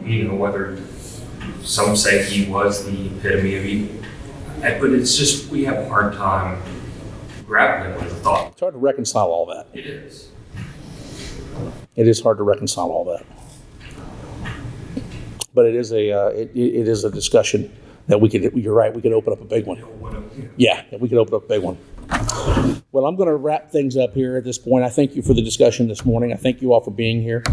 You 0.06 0.26
know, 0.26 0.36
whether 0.36 0.78
some 1.64 1.96
say 1.96 2.24
he 2.24 2.50
was 2.50 2.86
the 2.86 3.08
epitome 3.08 3.56
of 3.56 3.66
evil. 3.66 4.06
But 4.60 4.92
it's 4.92 5.18
just, 5.18 5.50
we 5.50 5.66
have 5.66 5.78
a 5.78 5.90
hard 5.90 6.14
time 6.14 6.62
grappling 7.46 7.96
with 7.96 8.10
the 8.10 8.16
thought. 8.22 8.52
It's 8.52 8.62
hard 8.62 8.74
to 8.74 8.80
reconcile 8.80 9.28
all 9.28 9.46
that. 9.48 9.68
It 9.74 9.86
is. 9.86 10.30
It 11.96 12.08
is 12.08 12.22
hard 12.22 12.38
to 12.38 12.44
reconcile 12.44 12.90
all 12.90 13.06
that. 13.06 13.26
But 15.54 15.66
it 15.66 15.76
is 15.76 15.92
a 15.94 16.12
uh, 16.12 16.28
it, 16.28 16.52
it 16.54 16.88
is 16.88 17.06
a 17.06 17.10
discussion 17.10 17.74
that 18.08 18.20
we 18.20 18.30
could. 18.30 18.44
You're 18.56 18.74
right. 18.74 18.94
We 18.94 19.02
could 19.02 19.14
open 19.14 19.32
up 19.32 19.40
a 19.40 19.46
big 19.46 19.66
one. 19.66 19.82
Yeah, 20.58 20.84
we 21.00 21.08
could 21.08 21.18
open 21.18 21.34
up 21.34 21.46
a 21.46 21.48
big 21.48 21.62
one. 21.62 21.78
Well, 22.92 23.06
I'm 23.06 23.16
going 23.16 23.30
to 23.30 23.36
wrap 23.36 23.72
things 23.72 23.96
up 23.96 24.14
here 24.14 24.36
at 24.38 24.44
this 24.44 24.58
point. 24.58 24.84
I 24.84 24.90
thank 24.90 25.16
you 25.16 25.22
for 25.22 25.34
the 25.34 25.42
discussion 25.42 25.88
this 25.88 26.06
morning. 26.06 26.34
I 26.34 26.36
thank 26.36 26.62
you 26.62 26.74
all 26.74 26.82
for 26.82 26.92
being 26.92 27.22
here, 27.22 27.44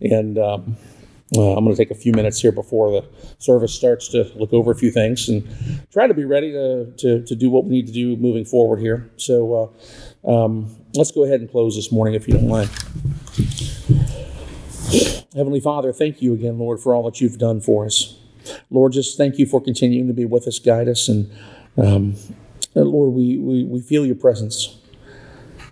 and 0.00 0.36
um, 0.38 0.76
uh, 1.36 1.56
I'm 1.56 1.64
going 1.64 1.74
to 1.74 1.76
take 1.76 1.90
a 1.90 1.94
few 1.94 2.12
minutes 2.12 2.40
here 2.40 2.52
before 2.52 2.90
the 2.90 3.08
service 3.38 3.74
starts 3.74 4.08
to 4.08 4.30
look 4.36 4.52
over 4.52 4.70
a 4.70 4.74
few 4.74 4.90
things 4.90 5.28
and 5.28 5.48
try 5.90 6.06
to 6.06 6.14
be 6.14 6.24
ready 6.24 6.52
to 6.52 6.92
to, 6.98 7.24
to 7.24 7.34
do 7.34 7.50
what 7.50 7.64
we 7.64 7.70
need 7.70 7.86
to 7.86 7.92
do 7.92 8.16
moving 8.16 8.44
forward 8.44 8.80
here. 8.80 9.10
So 9.16 9.72
uh, 10.24 10.44
um, 10.44 10.76
let's 10.94 11.10
go 11.10 11.24
ahead 11.24 11.40
and 11.40 11.50
close 11.50 11.76
this 11.76 11.90
morning, 11.90 12.14
if 12.14 12.28
you 12.28 12.34
don't 12.34 12.48
mind. 12.48 12.70
Heavenly 15.34 15.60
Father, 15.60 15.92
thank 15.92 16.22
you 16.22 16.34
again, 16.34 16.58
Lord, 16.58 16.78
for 16.78 16.94
all 16.94 17.02
that 17.04 17.20
you've 17.20 17.38
done 17.38 17.60
for 17.60 17.86
us. 17.86 18.16
Lord, 18.70 18.92
just 18.92 19.16
thank 19.16 19.38
you 19.38 19.46
for 19.46 19.60
continuing 19.60 20.06
to 20.06 20.12
be 20.12 20.24
with 20.24 20.46
us, 20.46 20.58
guide 20.58 20.88
us, 20.88 21.08
and 21.08 21.32
um, 21.76 22.16
Lord, 22.74 23.12
we, 23.12 23.38
we, 23.38 23.64
we 23.64 23.80
feel 23.80 24.04
your 24.06 24.14
presence. 24.14 24.78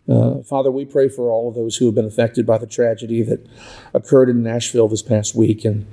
Uh, 0.09 0.43
Father, 0.43 0.71
we 0.71 0.85
pray 0.85 1.09
for 1.09 1.31
all 1.31 1.49
of 1.49 1.55
those 1.55 1.77
who 1.77 1.87
have 1.87 1.95
been 1.95 2.05
affected 2.05 2.45
by 2.45 2.59
the 2.59 2.67
tragedy 2.67 3.23
that 3.23 3.47
occurred 3.95 4.29
in 4.29 4.43
Nashville 4.43 4.89
this 4.89 5.03
past 5.03 5.35
week. 5.35 5.65
And 5.65 5.87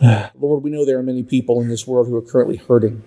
uh, 0.00 0.30
Lord, 0.34 0.62
we 0.62 0.70
know 0.70 0.84
there 0.84 0.98
are 0.98 1.02
many 1.02 1.22
people 1.22 1.60
in 1.60 1.68
this 1.68 1.86
world 1.86 2.08
who 2.08 2.16
are 2.16 2.22
currently 2.22 2.56
hurting, 2.56 3.02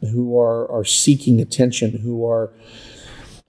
who 0.00 0.38
are, 0.38 0.70
are 0.70 0.84
seeking 0.84 1.40
attention, 1.40 1.98
who 1.98 2.26
are 2.28 2.52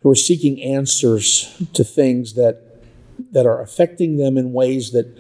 who 0.02 0.10
are 0.10 0.16
seeking 0.16 0.62
answers 0.62 1.62
to 1.74 1.84
things 1.84 2.34
that 2.34 2.84
that 3.32 3.46
are 3.46 3.62
affecting 3.62 4.18
them 4.18 4.38
in 4.38 4.52
ways 4.52 4.92
that 4.92 5.18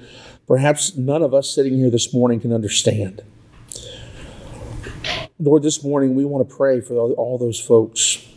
perhaps 0.48 0.98
none 0.98 1.22
of 1.22 1.34
us 1.34 1.54
sitting 1.54 1.78
here 1.78 1.90
this 1.90 2.14
morning 2.14 2.40
can 2.40 2.52
understand. 2.52 3.24
Lord, 5.40 5.64
this 5.64 5.84
morning 5.84 6.16
we 6.16 6.26
want 6.26 6.48
to 6.48 6.56
pray 6.56 6.82
for 6.82 6.96
all 6.96 7.38
those 7.38 7.60
folks. 7.60 8.28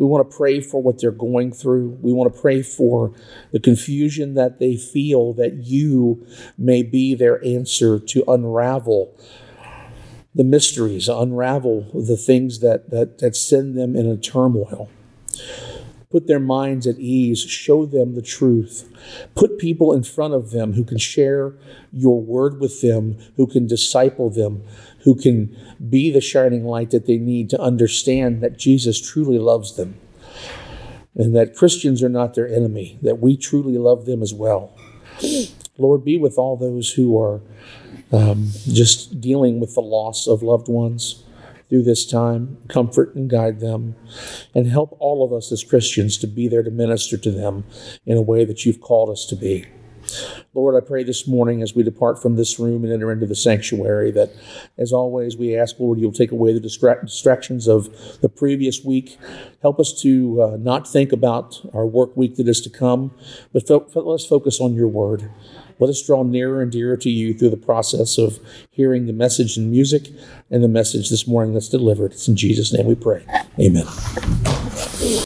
We 0.00 0.06
want 0.06 0.30
to 0.30 0.34
pray 0.34 0.62
for 0.62 0.82
what 0.82 0.98
they're 0.98 1.10
going 1.10 1.52
through. 1.52 1.98
We 2.00 2.10
want 2.10 2.34
to 2.34 2.40
pray 2.40 2.62
for 2.62 3.12
the 3.52 3.60
confusion 3.60 4.32
that 4.32 4.58
they 4.58 4.74
feel 4.74 5.34
that 5.34 5.64
you 5.64 6.26
may 6.56 6.82
be 6.82 7.14
their 7.14 7.44
answer 7.44 7.98
to 7.98 8.24
unravel 8.26 9.14
the 10.34 10.44
mysteries, 10.44 11.06
unravel 11.06 11.82
the 11.92 12.16
things 12.16 12.60
that, 12.60 12.88
that, 12.88 13.18
that 13.18 13.36
send 13.36 13.76
them 13.76 13.94
in 13.94 14.06
a 14.06 14.16
turmoil. 14.16 14.88
Put 16.10 16.26
their 16.26 16.40
minds 16.40 16.86
at 16.86 16.98
ease, 16.98 17.40
show 17.40 17.84
them 17.84 18.14
the 18.14 18.22
truth, 18.22 18.90
put 19.34 19.58
people 19.58 19.92
in 19.92 20.02
front 20.02 20.32
of 20.32 20.50
them 20.50 20.72
who 20.72 20.82
can 20.82 20.98
share 20.98 21.54
your 21.92 22.22
word 22.22 22.58
with 22.58 22.80
them, 22.80 23.18
who 23.36 23.46
can 23.46 23.66
disciple 23.66 24.30
them, 24.30 24.64
who 25.04 25.14
can 25.14 25.56
be 25.88 26.10
the 26.10 26.20
shining 26.20 26.64
light 26.64 26.90
that 26.90 27.06
they 27.06 27.18
need 27.18 27.50
to 27.50 27.60
understand 27.60 28.42
that 28.42 28.58
Jesus 28.58 29.00
truly 29.00 29.38
loves 29.38 29.76
them 29.76 29.98
and 31.14 31.34
that 31.34 31.56
Christians 31.56 32.02
are 32.02 32.08
not 32.08 32.34
their 32.34 32.48
enemy, 32.48 32.98
that 33.02 33.20
we 33.20 33.36
truly 33.36 33.76
love 33.76 34.06
them 34.06 34.22
as 34.22 34.32
well. 34.32 34.76
Lord, 35.76 36.04
be 36.04 36.18
with 36.18 36.38
all 36.38 36.56
those 36.56 36.92
who 36.92 37.20
are 37.20 37.40
um, 38.12 38.48
just 38.66 39.20
dealing 39.20 39.60
with 39.60 39.74
the 39.74 39.80
loss 39.80 40.26
of 40.26 40.42
loved 40.42 40.68
ones 40.68 41.24
through 41.68 41.82
this 41.82 42.04
time, 42.04 42.58
comfort 42.68 43.14
and 43.14 43.30
guide 43.30 43.60
them, 43.60 43.94
and 44.54 44.66
help 44.66 44.96
all 44.98 45.24
of 45.24 45.32
us 45.32 45.52
as 45.52 45.62
Christians 45.62 46.18
to 46.18 46.26
be 46.26 46.48
there 46.48 46.62
to 46.62 46.70
minister 46.70 47.16
to 47.16 47.30
them 47.30 47.64
in 48.04 48.16
a 48.16 48.22
way 48.22 48.44
that 48.44 48.66
you've 48.66 48.80
called 48.80 49.08
us 49.08 49.24
to 49.26 49.36
be. 49.36 49.66
Lord, 50.54 50.74
I 50.74 50.86
pray 50.86 51.04
this 51.04 51.26
morning 51.26 51.62
as 51.62 51.74
we 51.74 51.82
depart 51.82 52.20
from 52.20 52.36
this 52.36 52.58
room 52.58 52.84
and 52.84 52.92
enter 52.92 53.12
into 53.12 53.26
the 53.26 53.34
sanctuary 53.34 54.10
that, 54.12 54.30
as 54.78 54.92
always, 54.92 55.36
we 55.36 55.56
ask, 55.56 55.76
Lord, 55.78 55.98
you'll 55.98 56.12
take 56.12 56.32
away 56.32 56.52
the 56.52 56.60
distra- 56.60 57.00
distractions 57.00 57.68
of 57.68 58.20
the 58.20 58.28
previous 58.28 58.84
week. 58.84 59.18
Help 59.62 59.78
us 59.78 59.92
to 60.02 60.42
uh, 60.42 60.56
not 60.58 60.88
think 60.88 61.12
about 61.12 61.60
our 61.74 61.86
work 61.86 62.16
week 62.16 62.36
that 62.36 62.48
is 62.48 62.60
to 62.62 62.70
come, 62.70 63.12
but 63.52 63.66
fo- 63.66 63.86
let 63.94 64.14
us 64.14 64.26
focus 64.26 64.60
on 64.60 64.74
your 64.74 64.88
word. 64.88 65.30
Let 65.78 65.88
us 65.88 66.02
draw 66.02 66.22
nearer 66.22 66.60
and 66.60 66.70
dearer 66.70 66.98
to 66.98 67.08
you 67.08 67.32
through 67.32 67.50
the 67.50 67.56
process 67.56 68.18
of 68.18 68.38
hearing 68.70 69.06
the 69.06 69.14
message 69.14 69.56
and 69.56 69.70
music 69.70 70.08
and 70.50 70.62
the 70.62 70.68
message 70.68 71.08
this 71.08 71.26
morning 71.26 71.54
that's 71.54 71.70
delivered. 71.70 72.12
It's 72.12 72.28
in 72.28 72.36
Jesus' 72.36 72.72
name 72.72 72.86
we 72.86 72.94
pray. 72.94 73.24
Amen. 73.58 73.86